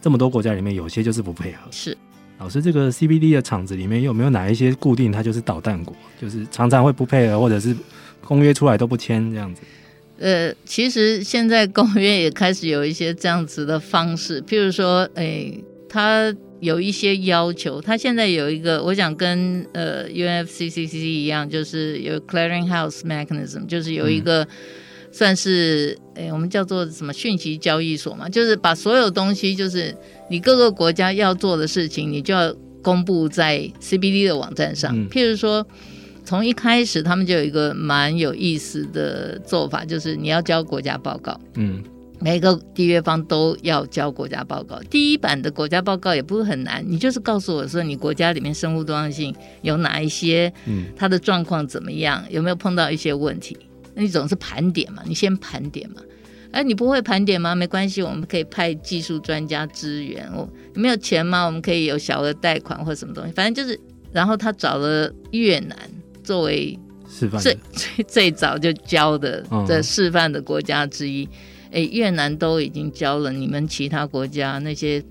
[0.00, 1.96] 这么多国家里面有些就是不配合，是。
[2.42, 7.72] 老师，这个 CBD 的厂子里面有没有哪一些固定，它就是捣蛋国，就是常常会不配合，或者是
[8.20, 9.62] 公约出来都不签这样子？
[10.18, 15.52] 呃，其实现在公约也开始有一些这样子的方式，譬如说，哎，
[15.88, 24.42] 它有一些要求，它现在有一个，我想跟呃 UNFCCC 一样，就是有 Clearing House Mechanism，就是有一个。
[24.42, 24.48] 嗯
[25.14, 29.96] 算是诶，我们叫做什么讯息交易所嘛，就是把所有东西，就是
[30.28, 34.92] 你各个国家要做的事情，你就要公布在 CBD 的网站上。
[34.96, 35.66] 嗯、譬如说，
[36.24, 41.40] 从一开始他们就有一个蛮有意思的做法，就是你要交国家报告。
[41.54, 41.82] 嗯，
[42.20, 44.78] 每个缔约方都要交国家报告。
[44.90, 53.56] 第一版的国家报告也不是很难，你就是告诉我说你国家里面生物多样性有哪一些，嗯，它的状况怎么样，有没有碰到一些问题。
[53.94, 55.96] 那你总是盘点嘛，你先盘点嘛。
[56.50, 57.54] 哎，你不会盘点吗？
[57.54, 60.28] 没关系，我们可以派技术专家支援。
[60.34, 61.44] 我没有钱吗？
[61.44, 63.78] 我们可以有小额贷款或什么东西，反正就是。
[64.12, 65.74] 然后他找了越南
[66.22, 66.78] 作为
[67.08, 71.26] 最示范最最最早就交的的示范的国家之一。
[71.70, 75.02] 哎、嗯，越南都已经交了，你们其他国家那些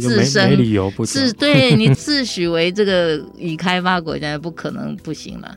[0.00, 5.54] 自身没理由不是对你自诩为这个已开发国家，不可能不行嘛。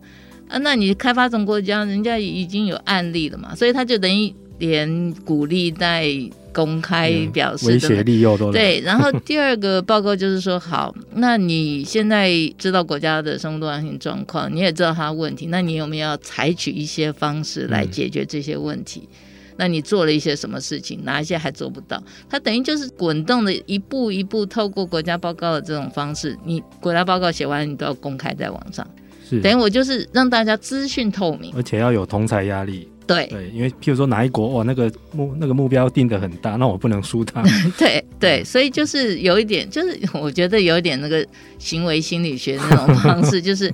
[0.49, 6.05] 啊，那你开发中国家，人家已经有案例了嘛，所以他就等于连鼓励带
[6.51, 8.81] 公开表示，威胁利诱都对。
[8.81, 19.01] 然后 第二个报告就是说，好，那你现在知道国家的生物多样性状况，你也知道它问题，那你有没有要采取一些方式来解决这些问题？
[19.03, 20.99] 嗯、那你做了一些什么事情？
[21.03, 22.03] 哪一些还做不到？
[22.27, 28.85] 它等于就是滚动的一步一步透过国家报告的这种方式，你国家报告写完，你都要公开在网上。
[29.29, 32.87] 是等于我就是让大家资讯透明，而且要有同才压力。
[33.05, 37.43] 对对，因为譬如说哪一国哇，那个目那个目标定得很大，那我不能输他。
[37.75, 41.25] 对对，所以就是有一点，就是我觉得有一点那个
[41.57, 43.73] 行为心理学那种方式， 就是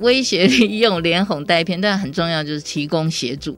[0.00, 3.56] 威胁利用、连哄带骗，但很重要就是提供协助。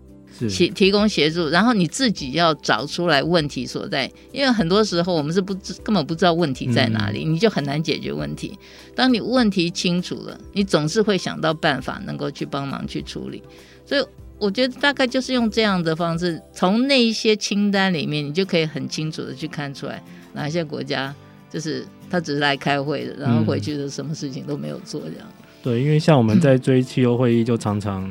[0.48, 8.58] 提提供协助，然后你自己要找出来问题所在，因为很多时候我们是不知根本不知道问题在哪里，嗯、你就很难解决问题。
[8.94, 13.42] 当你问题清楚了，你总是会想到办法能够去帮忙去处理。
[13.84, 14.04] 所以
[14.38, 20.02] 我觉得大概就是用这样的方式，从那一些清单里面，你就可以很清楚的去看出来
[20.34, 21.14] 哪些国家
[21.50, 25.26] 就是他只是来开会的，然后回去的什么事情都没有做这样。
[25.62, 28.10] 对，因为像我们在追气候会议，就常常。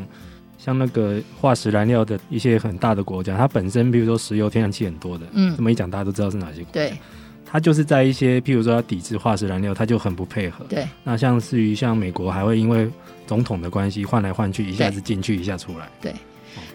[0.65, 6.71] 像那个化石燃料的一些很大的国家，它本身比如说石油、天然气很多的，嗯，这么一讲大家都知道是哪些国家。
[6.71, 6.93] 对，
[7.45, 10.65] 它就是在一些譬如说要抵制化石燃料，它就很不配合。
[10.67, 12.89] 对，那像至于像美国，还会因为
[13.27, 15.87] 总统的关系换来换去，一下子进去，一下出来。
[16.01, 16.11] 对，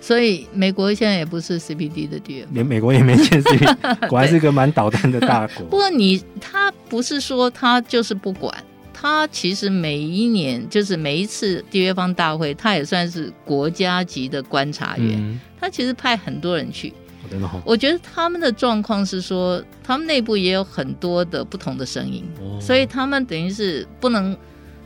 [0.00, 5.66] 所以美国现在也不是 CPD 的地，连美国也没签 CPD， 果然是一个蛮捣蛋的大国。
[5.66, 8.55] 不过你他不是说他就是不管。
[9.00, 15.18] 他其实每一年就是每一次缔约方大会，他也算是国家级的观察员。
[15.18, 16.92] 嗯、他其实派很多人去。
[17.32, 24.36] 哦、我觉得他们的状况是说，他们内部也有很多的不同的声音，哦、所以他们等于是不能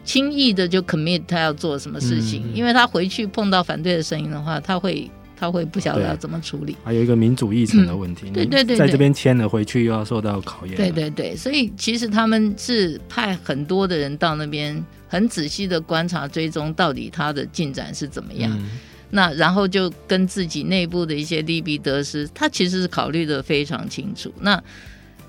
[0.05, 5.11] 轻易的就 commit 他要做什么事情，嗯、因为他回去碰到反对的声音的话，他会。
[5.45, 8.31] 他会不晓得要怎么处理，还有一个民主议程的问题。
[8.31, 10.75] 嗯、对对对，在这边签了回去又要受到考验。
[10.75, 18.51] 对对对，所以其实他们是派很多的人到那边，很仔细的观察追踪，到底他的进展是怎么样。
[18.59, 18.71] 嗯、
[19.11, 24.33] 那然后就跟自己内部的一些利弊得失，他其实是考虑的非常清楚。
[24.41, 24.63] 那。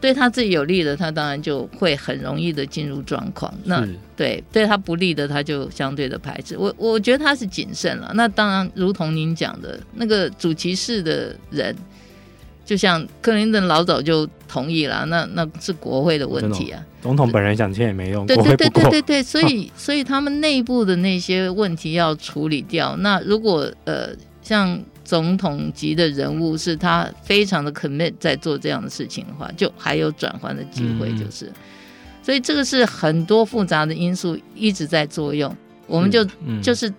[0.06, 3.52] 对他自己有利的，他当然就会很容易的进入状况。
[3.64, 3.84] 那
[4.16, 6.56] 对对他不利的，他就相对的排斥。
[6.56, 8.12] 我我觉得他是谨慎了。
[8.14, 11.76] 那当然，如同您讲的那个主歧视的人，
[12.64, 16.86] 就像克林顿老早就同意了，那那是国会的问题啊。
[17.02, 18.28] 总统本人想签也没用。
[18.28, 22.96] 对对对对对对，所以 所以他们内部的那些问题要处理掉。
[22.98, 24.10] 那如果呃
[24.44, 24.80] 像。
[25.06, 31.54] 总统级的人物是他非常的 commit 在做这样的事情的话，就还有转换的机会，就是，嗯、
[32.22, 35.56] 所以这个是很多复杂的因素一直在作用。
[35.88, 36.92] 我们就、嗯、就是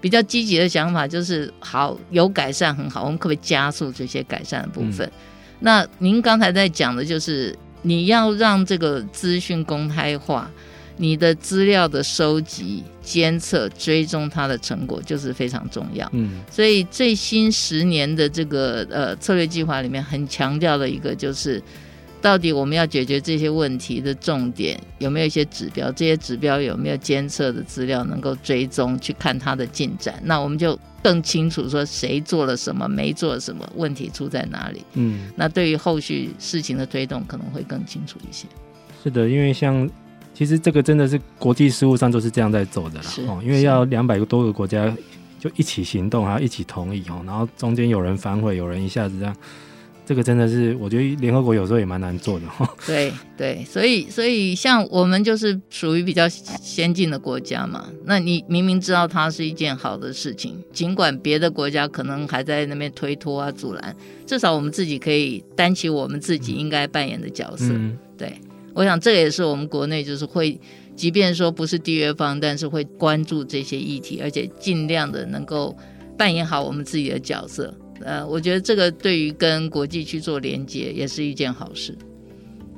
[0.00, 5.06] 比较积极的想法，就是好有改善很好，我们可不可以加速这些改善的部分？
[5.06, 5.12] 嗯、
[5.60, 10.50] 那您刚才在讲的就是你要让这个资讯公开化。
[10.98, 16.08] 你的资料的收集、监测、追踪它的成果就是非常重要。
[16.14, 21.62] 嗯，所以最新十年的这个呃策略计划里面很强调的一个就是，
[22.22, 25.92] 到底我们要解决这些问题的重点有没有一些指标？
[25.92, 30.18] 这些指标有没有监测的资料能够追踪去看它的进展？
[30.24, 34.82] 那我们就更清楚说谁做了什么，没做什么，问题出在哪里。
[34.94, 38.46] 嗯，那对于后续事情的推动可能会更清楚一些。
[39.04, 39.86] 是的，因为像。
[40.36, 44.94] 其实这个真的是国际事务上都是这样在走的啦哦，因为要两百个多个国家
[45.40, 49.34] 就一起行动，还要一起同意哦，然后中间有人反悔，有人一下子这样。
[50.04, 52.68] 这个真的是，我觉得联合国有时候也蛮难做的哈。
[52.86, 67.70] 对对，所以所以像我们就是属于比较先进的国家嘛，那你明明知道它是一件好的事情，尽管别的国家可能还在那边推脱啊阻拦，至少我们自己可以担起我们自己应该扮演的角色。
[67.70, 68.38] 嗯、对，
[68.76, 70.60] 我想这也是我们国内就是会，
[70.94, 75.74] 即便说不是缔约方，但是会关注这些议题，而且尽量的能够
[76.18, 77.74] 扮演好我们自己的角色。
[78.04, 81.96] 呃，我觉得这个对于跟国际去做连接也是一件好事。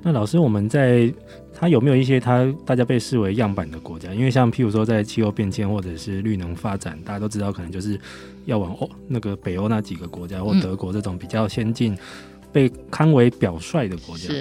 [0.00, 1.12] 那老师，我们在
[1.52, 4.14] 他有没有一些他大家被视为样板的国家？
[4.14, 7.98] 因为像譬如说在气候变迁或者是绿能发展，大家都知道可能就是
[8.44, 11.98] 要往欧那个北欧那几个国家或德国这种比较先进、嗯、
[12.52, 14.32] 被堪为表率的国家。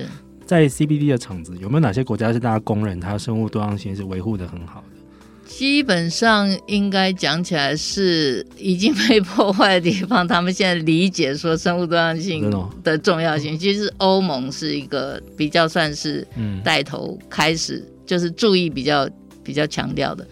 [0.47, 4.97] 是在 CBD 的厂子有没有哪些国家是大家公认它生物多样性是维护的很好的？
[5.45, 12.49] 基本上应该讲起来是已经被破坏的地方，他们现在理解说生物多样性
[12.83, 13.57] 的重要性。
[13.57, 16.25] 其实欧盟是一个比较算是
[16.63, 19.09] 带头开始，就是注意比较
[19.43, 20.27] 比较强调的。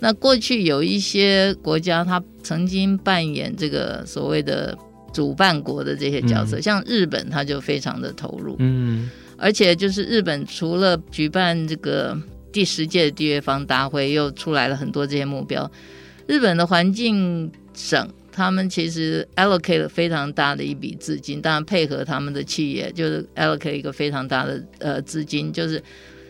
[0.00, 4.76] 那过去有一些国家，它曾经扮演这个所谓的
[5.12, 8.56] 主办国的这些角色，像日本，它就非常的投入。
[8.58, 9.10] 嗯，
[9.44, 12.16] 而且就是日本除了举办这个。
[12.54, 15.68] 第十届的缔约方大会又出来了很多这些目标。
[16.28, 25.82] 日本的环境省，他们其实 allocate 了非常大的一笔资金，当然配合他们的企业，就是 allocate 一个非常大的呃资金，就是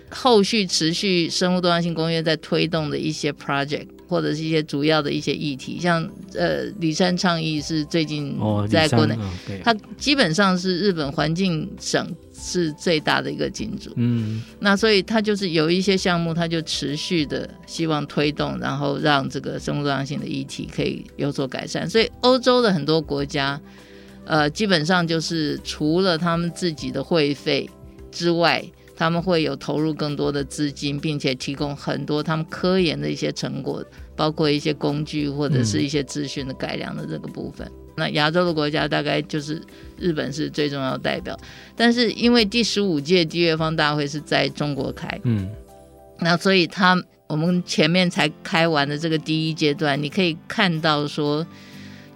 [0.09, 8.39] 后续持续生物多样性公约在推动的一些 project 或者是一些主要的一些议题，像呃李山倡议是最近
[8.71, 12.07] 在国内，哦哦、它基本上是日本环境省。
[12.37, 21.89] 是最大的一个金主，嗯，那所以它就是有一些项目，它就持续的希望推动，然后让这个生物多样性的议题可以有所改善。
[21.89, 23.59] 所以欧洲的很多国家，
[24.27, 27.71] 呃，基本上就是除了他们自己的会费
[28.11, 28.63] 之外，
[28.97, 33.83] 他们会有投入更多的资金，并且提供很多他们科研的一些成果，
[34.17, 37.67] 包括一些工具或者是一些资讯的改良的这个部分。
[37.67, 39.63] 嗯那亚洲的国家大概就是
[39.97, 41.39] 日本是最重要的代表，
[41.77, 45.49] 但是因为第十五届缔约方大会是在中国开，嗯，
[46.19, 51.47] 那所以他我们前面才开完的这个第一阶段，你可以看到说。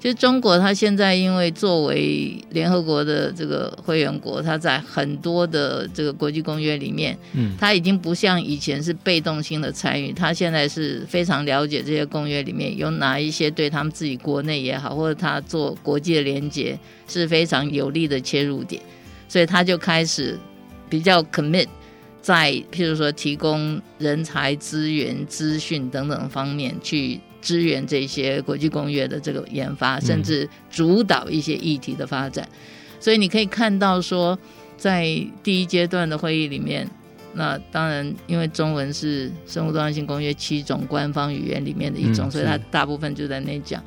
[0.00, 16.78] 其实中国它现在因为作为联合国的这个会员国，它在很多的这个国际公约里面，嗯，它已经不像以前是被动性的参与，它现在是非常了解这些公约里面有哪一些对他们自己国内也好，或者他做国际的连接
[17.08, 18.80] 是非常有利的切入点，
[19.28, 20.38] 所以他就开始
[20.88, 21.66] 比较 commit
[22.22, 27.20] 在譬如说提供人才资源、资讯等等方面去。
[27.40, 32.48] 支援这些国际公约的这个研发，甚至主导一些议题的发展。
[33.00, 34.38] 所以你可以看到说，
[34.76, 35.04] 在
[35.42, 36.88] 第一阶段的会议里面，
[37.34, 43.82] 那当然因为中文是生物多样性公约七种官方语言里面的一种，所以它大部分就在那讲。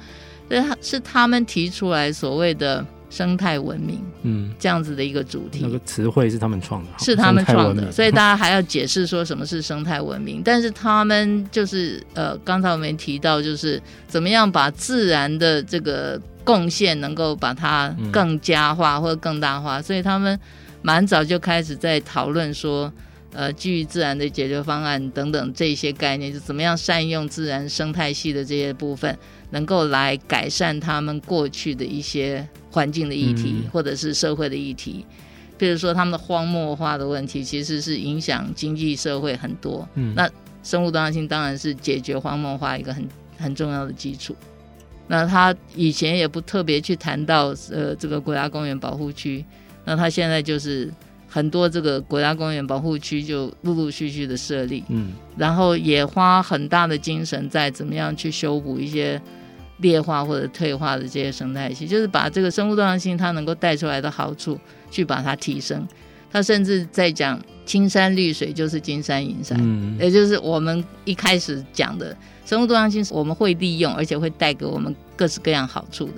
[0.48, 2.86] 所以他是他们提出来所谓的。
[3.12, 10.42] 生态文明，嗯，这样子的一个主题，那个词汇是他们创的，是他们创的，所以大家还要解释说什么是生态文明。
[10.46, 20.40] 但是他们就是呃，刚才我们提到，就是怎么样把自然的这个贡献能够把它更加化或者更大化，所以他们
[20.82, 22.90] 蛮早就开始在讨论说，
[23.34, 29.18] 呃，基于自然的解决方案等等这些概念，就怎么样善用自然生态系的这些部分，
[29.50, 32.48] 能够来改善他们过去的一些。
[32.72, 35.06] 环境的议题，或者是社会的议题，
[35.58, 39.88] 比如说他们的荒漠化的问题，其实是影响经济社会很多。
[39.96, 40.30] 嗯，那
[40.64, 43.06] 生物多样性当然是解决荒漠化一个很
[43.38, 44.34] 很重要的基础。
[45.08, 49.44] 那他以前也不特别去谈到呃这个国家公园保护区，
[49.84, 50.90] 那他现在就是
[51.28, 59.22] 很多这个国家公园保护区就陆陆续续的设立，嗯，然后也花很大的精神在怎么样去修补一些。
[59.82, 64.58] 劣化或者退化的这些生态系，就是把这个生物多样性它能够带出来的好处
[64.90, 65.86] 去把它提升。
[66.32, 72.16] 他甚至在讲青山绿水就是金山银山，嗯，也就是我们一开始讲的
[72.46, 76.14] 生物多样性，我们会利用，而且会带给我们各式各样好处的。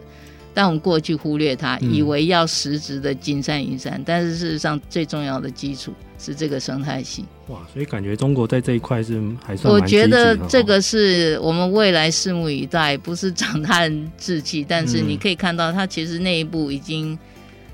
[0.53, 7.25] 但我们过去忽略它，以为要实质的金山银山，嗯、但是事实上最重要的基础是这个生态系。
[7.47, 9.73] 哇，所以感觉中国在这一块是还算。
[9.73, 17.17] 我觉得这个是我们未来拭目以待，不是长他人志气， 但是你可以看到它其实内部已经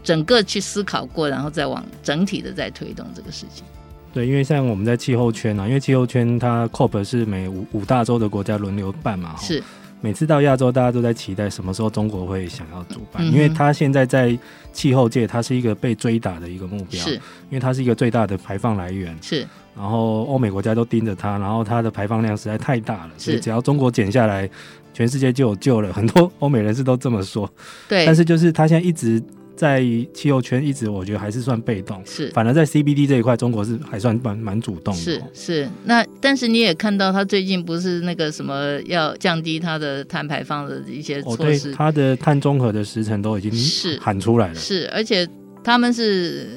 [0.03, 3.63] 整个去思考过，然后再往整体的在推动这个事情。
[4.11, 9.61] 对，因为像我们在气候圈啊，因为气候圈它 COP 是每五五大洲的国家轮流办嘛，是。
[10.01, 14.37] 每次到亚洲，大家都在期待什么时候中国会想要主办，嗯、因为它现在在
[14.71, 19.45] 气候界，它是一个被追打的一个目标，是，因为它是一个最大的排放来源，是。
[19.75, 23.25] 然后欧美国家都盯着它，然后它的排放量实在太大了，是。
[23.25, 24.49] 所以只要中国减下来，
[24.93, 25.91] 全世界就有救了。
[25.93, 27.49] 很多欧美人士都这么说，
[27.87, 28.05] 对。
[28.05, 29.21] 但是就是它现在一直。
[29.59, 29.81] 在
[30.13, 32.01] 汽油圈一直，我觉得还是算被动。
[32.05, 35.01] 是，反而在 CBD 这一块，中国是还算蛮蛮主动的。
[35.01, 44.55] 是是，那但是你也看到，他最近不是那个什么要降低它的碳排放的一些措施，它、哦、的碳中和的时程都已经是喊出来了。
[44.55, 45.27] 是，是，而且
[45.61, 46.47] 他们是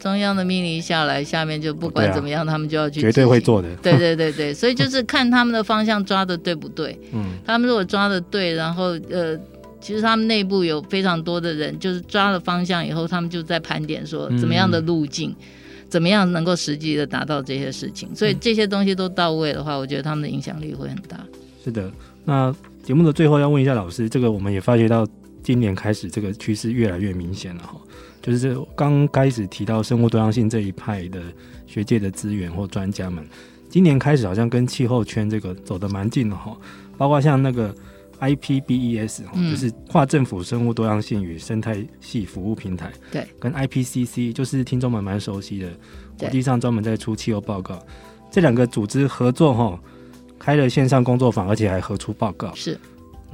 [0.00, 3.68] 中央的命令下来，下面就不管怎么样，哦啊、他们就要去绝对会做的。
[3.82, 6.98] 对对对对，所以就是 看他们的方向抓的对不对。
[7.12, 9.38] 嗯，他们如果抓的对，然后呃。
[9.80, 15.36] 其实他们内部有非常多的人，就是抓了方向以后，他们就在盘点说怎么样的路径，嗯、
[15.88, 18.08] 怎么样能够实际的达到这些事情。
[18.14, 21.24] 所以这些东西都到位的话，我觉得他们的影响力会很大。
[21.62, 21.92] 是的，
[22.24, 25.06] 那节目的最后要问一下老师，这个我们也发觉到
[25.42, 27.78] 今年开始这个趋势越来越明显了哈，
[28.22, 31.20] 就是刚开始提到生物多样性这一派的
[31.66, 33.24] 学界的资源或专家们，
[33.68, 36.56] 今年开始好像跟气候圈这个走得蛮近的哈，
[36.96, 37.72] 包括像那个。
[38.20, 45.68] IPBES 就是跨政府生物多样性与生态系服务平台，对，跟 IPCC 就是听众们蛮熟悉的，
[46.18, 47.78] 国际上专门在出气候报告，
[48.30, 49.78] 这两个组织合作哈，
[50.38, 52.78] 开了线上工作坊，而且还合出报告，是。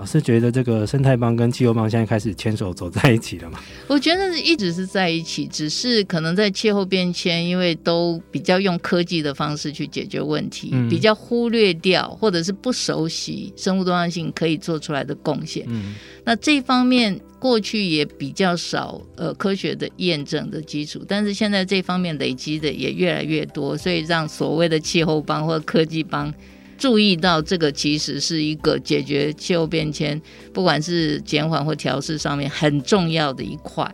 [0.02, 3.60] 老师觉得这个生态帮跟气候帮现在开始牵手走在一起了吗？
[3.86, 15.64] 我觉得一直是在一起，只是可能在气候变迁，因为都比较用科技的方式去解决问题，嗯、比较忽略掉或者是不熟悉生物多样性可以做出来的贡献。
[15.68, 15.94] 嗯，
[16.24, 26.34] 那这方面过去也比较少呃科学的验证的基础，但是现在这方面累积的也越来越多，所以让所谓的气候帮或科技帮。
[26.82, 30.20] 注意到这个其实是一个解决气候变迁，
[30.52, 33.88] 不管是减缓或调试上面很重要的一块。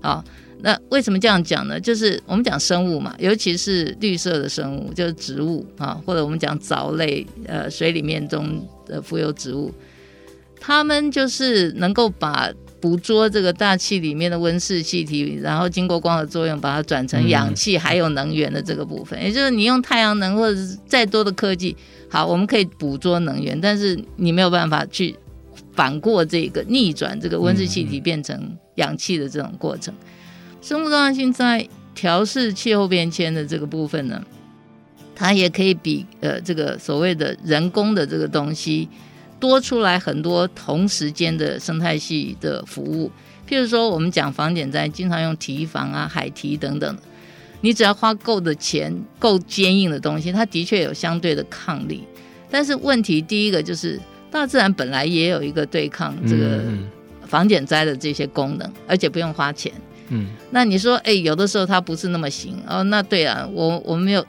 [0.00, 0.24] 好，
[0.60, 1.80] 那为什么这样讲呢？
[1.80, 9.74] 就是我们讲生物嘛，尤其是绿色的生物，就是植物啊，或者我们讲藻类，呃，水里面中的浮游植物，
[10.60, 12.48] 它们就是能够把
[12.80, 21.76] 捕捉这个大气里面的温室气体，然后经过光合作用把它转成氧气，还有能源的这个部分，嗯、也就是你用太阳能或者是再多的科技。
[22.10, 25.16] 好，我们可以捕捉能源，但是你没有办法去
[25.72, 29.94] 反过这个逆转这个温室气体变成氧气的这种过程。
[30.60, 34.20] 生物多样性在调试气候变迁的这个部分呢，
[35.14, 38.88] 它也可以比呃这个所谓的人工的这个东西
[39.38, 43.10] 多出来很多同时间的生态系的服务。
[43.48, 46.96] 譬如说，我们讲防减灾，经常用堤防啊、海堤等等。
[47.60, 52.04] 你只要花够的钱，够坚硬的东西，它的确有相对的抗力。
[52.50, 54.00] 但是问题第一个就是，
[54.30, 56.62] 大自然本来也有一个对抗这个
[57.26, 59.72] 防减灾的这些功能，而且不用花钱。
[60.08, 62.82] 嗯，那你说，哎，有的时候它不是那么行哦。
[62.84, 64.26] 那对啊，我我没有，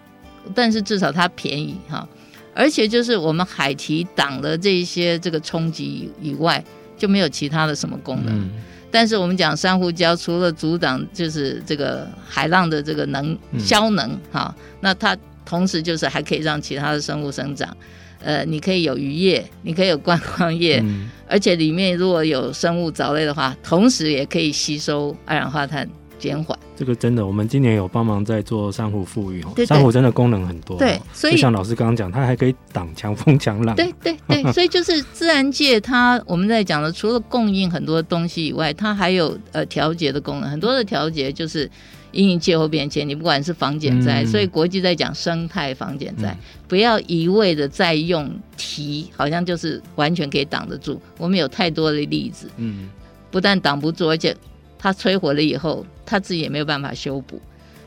[0.54, 2.08] 但是至少它便宜哈。
[2.54, 6.64] 而且就是我们海堤挡了这些这个冲击以外，
[6.98, 8.38] 就没有其他的什么功能。
[8.38, 8.52] 嗯
[8.92, 17.76] 但是我们讲珊瑚礁，除了阻挡就是这个海浪的这个能消能哈、嗯，那它同时就是还可以让其他的生物生长，
[18.22, 25.88] 呃，你可以有渔业，你可以有观光业、嗯，而且里面如果有生物藻类的话，同时也可以吸收二氧化碳。
[26.22, 29.54] 减缓这个真的，我们今年有帮忙在做珊瑚复育哦。
[29.66, 33.76] 珊瑚真的功能很多，对，所以就像老师刚刚讲，它还可以挡强风强浪。
[33.76, 40.50] 对对对， 所以就是自然界它我们在讲的，除了供应很多东西以外，它还有呃调节的功能。
[40.50, 41.70] 很多的调节就是
[42.12, 51.02] 因应气候变迁，你不管是防减灾、嗯，所以国际在讲生态防减灾、嗯，不要一味的在用提，好像就是完全可以挡得住。
[51.18, 52.90] 我们有太多的例子，嗯，
[53.30, 54.36] 不但挡不住，而且。
[54.82, 57.40] 它摧毁了以后，它自己也没有办法修补。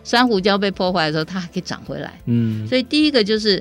[0.05, 2.21] 珊瑚礁被破坏的时候，它还可以长回来。
[2.27, 3.61] 嗯，所以第一个就是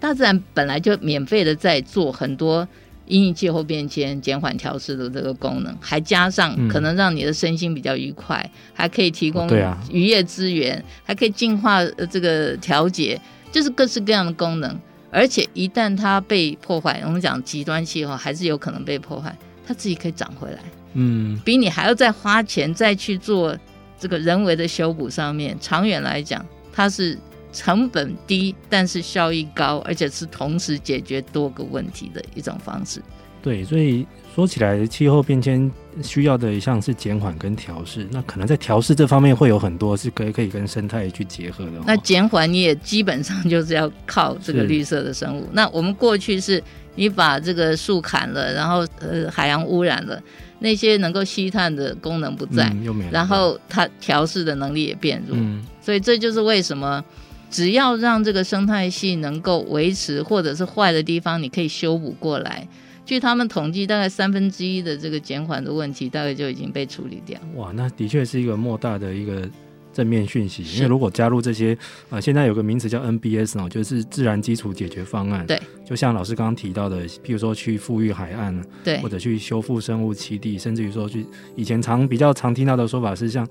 [0.00, 2.66] 大自然本来就免费的在做很多
[3.06, 9.46] 因应气候变迁、减缓调试的这个功能，还加上可能让你的身心比较愉快，嗯、还可以提供
[9.90, 13.20] 渔业资源、哦啊，还可以净化这个调节，
[13.50, 14.80] 就是各式各样的功能。
[15.10, 20.58] 而且一旦它被破坏，我们讲极端气候还是有可能被破坏，它自己可以长回来。
[20.94, 23.56] 嗯，比你还要再花钱再去做
[23.98, 27.18] 这个人为的修补上面，长远来讲，它是
[27.52, 33.00] 成本低，但是效益高，而且是同时解决多个问题的一种方式。
[33.42, 35.68] 对，所以说起来，气候变迁
[36.00, 38.06] 需要的一项是减缓跟调试。
[38.12, 41.72] 那可能在调试这方面会有很多是可以可以跟生态去结合的。
[41.84, 45.48] 那减缓你也基本上就是要靠这个绿色的生物。
[45.52, 46.62] 那我们过去是
[46.94, 50.22] 你把这个树砍了，然后呃海洋污染了，
[50.62, 55.36] 那些能够吸碳的功能不在，嗯、然后它调试的能力也变弱。
[55.38, 57.04] 嗯、所以这就是为什么。
[57.50, 62.66] 只要让这个生态系能够维持，或者是坏的地方，你可以修补过来。
[63.04, 67.38] 据他们统计，大概三分之一的这个减缓的问题，大概就已经被处理掉。
[67.56, 69.46] 哇，那的确是一个莫大的一个
[69.92, 70.62] 正面讯息。
[70.76, 71.74] 因为如果加入这些，
[72.08, 75.46] 啊、呃，现在有个名词叫 NBS 哦，就是自然基础解决方案。
[75.46, 81.26] 对，就像老师刚刚提到的，譬如说去富裕海岸，对，或者去修复生物栖地，甚至于说去
[81.56, 83.46] 以前常比较常听到的说法是像。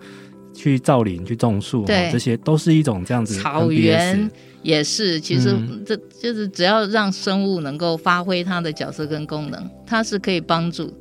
[0.53, 3.39] 去造林、去种树，对，这些都是一种这样子。
[3.39, 4.29] 草原
[4.61, 10.93] 也是，其实这就是只要让生物能够发挥它的角色跟功能，它是可以帮助，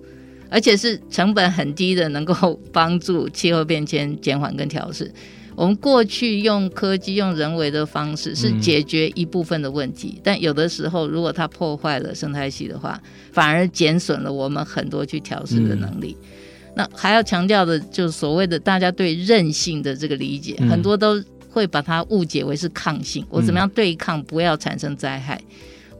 [0.51, 5.11] 而且是成本很低的，能够帮助气候变迁减缓跟调试。
[5.55, 13.01] 我们过去用科技、用人为的方式是解决一部分的问题，嗯、但有的时候如果它破坏了生态系的话，
[13.33, 16.17] 反而减损了我们很多去调试的能力。
[16.21, 16.27] 嗯
[16.73, 21.21] 那还要强调的，就是所谓的大家对韧性的这个理解，嗯、很多都
[21.51, 23.27] 会把它误解为是抗性。
[23.29, 25.39] 我怎么样对抗，不要产生灾害？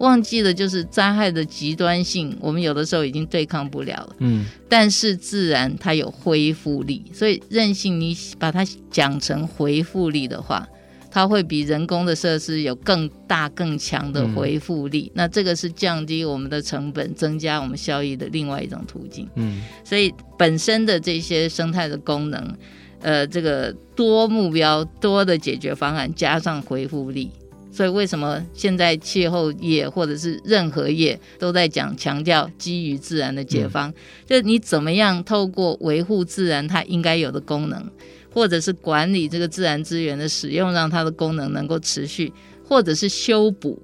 [0.01, 4.17] 嗯、忘记了就是灾害的极端性，我们有的时候已经对抗不了了。
[4.19, 10.67] 嗯，但是自然它有恢复力，所以韧性你把它讲成恢复力的话。
[11.13, 19.29] 它会比人工的设施有更大更强的回复力，嗯、那这个是降低我们的成本、增加我们效益的另外一种途径。
[19.35, 22.57] 嗯，所以本身的这些生态的功能，
[23.01, 27.33] 呃，这个多目标、多的解决方案加上回复力，
[27.73, 33.95] 所以为什么现在气候业或者是任何业都在讲强调基于自然的解方，嗯、
[34.27, 37.91] 就你怎么样透过维护自然它应该有的功能。
[38.33, 42.33] 或者是管理这个自然资源的使用，让它的功能能够持续，
[42.65, 43.77] 或者是修补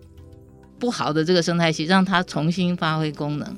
[0.78, 3.57] 不好的这个生态系，让它重新发挥功能，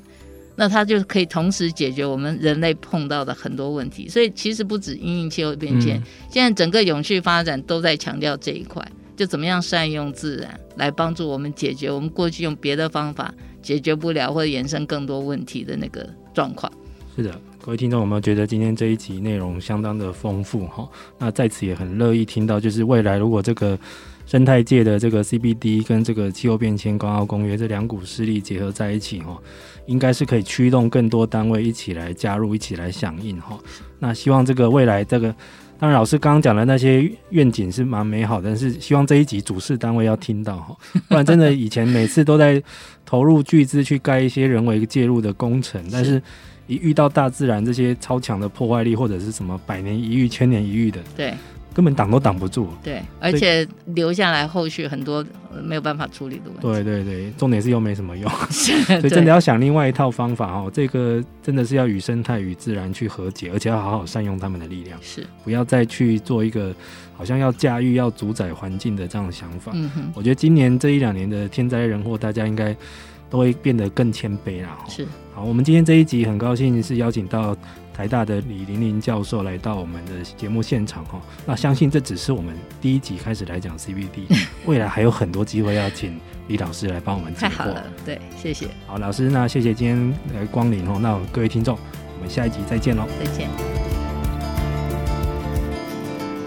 [0.55, 4.09] 那它就可以同时解决我们人类碰到的很多问题。
[4.09, 8.83] 所以其实不止因应气候变迁，嗯、现在整个永续发展都在强调这一块，
[9.19, 16.71] 就怎么样善用自然来帮助我们解决我们过去用别的方法解决不了或者衍生更多问题的那个状况。
[17.17, 17.37] 是的。
[17.61, 20.89] 各位听众有没有觉得今天这一集内容相当的丰富哈？
[21.17, 23.77] 那在此也很乐意听到，就是未来如果这个
[24.25, 29.37] 生态界的这个 CBD 跟这个气候变迁纲要公约这两股势力结合在一起哈，
[29.87, 33.59] 应该是可以驱动更多单位一起来加入，一起来响应哈。
[33.99, 35.35] 那希望这个未来这个，
[35.79, 40.75] 当然老师刚刚讲的那些愿景是蛮美好的，但是希望这一集主事单位要听到哈，
[41.07, 42.61] 不然真的以前每次都在
[43.05, 46.21] 投入巨资去盖一些人为介入的工程，但是。
[46.67, 51.33] 一遇到大自然这些超强的破坏力，或者是什么百年一遇、千年一遇的，对，
[51.79, 52.67] 根本挡都挡不住。
[52.83, 53.65] 对，而且
[53.95, 55.25] 留下来后续很多
[55.63, 56.61] 没有办法处理的问题。
[56.61, 60.69] 对对对，重点是又没什么用， 所以真的要想另外一套方法哦。
[60.73, 66.75] 这个真的是要与生态与自然去和解，而且要好好善用他们的力量，是不要再去做一个
[67.15, 69.71] 好像要驾驭、要主宰环境的这样的想法。
[69.73, 72.75] 嗯哼，我觉得今年这一两年的天灾人祸，大家应该。
[73.31, 74.75] 都会变得更谦卑啦。
[74.89, 75.05] 是，
[75.35, 77.55] 好，我们今天这一集很高兴是邀请到
[77.99, 81.19] 台大的李玲玲教授来到我们的节目现场哈。
[81.45, 84.23] 那相信这只是我们第一集开始来讲 CBD，
[84.65, 87.49] 未来还有很多机会要请李老师来帮我们解惑。
[87.49, 88.69] 太好了，对，谢谢。
[88.87, 90.97] 好，老师，那谢谢今天来光临哦。
[91.01, 91.77] 那各位听众，
[92.15, 93.03] 我们下一集再见喽。
[93.19, 93.49] 再见。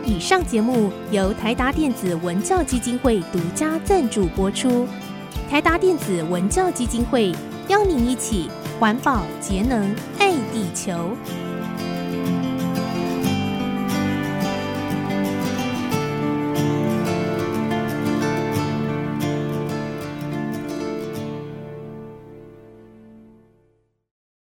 [0.06, 4.88] 以上节目由台达电子文教基金会独家赞助播出。
[5.50, 7.30] 台达电子文教基金会
[7.68, 8.48] 邀您一起
[8.82, 11.16] 环保节能爱地球。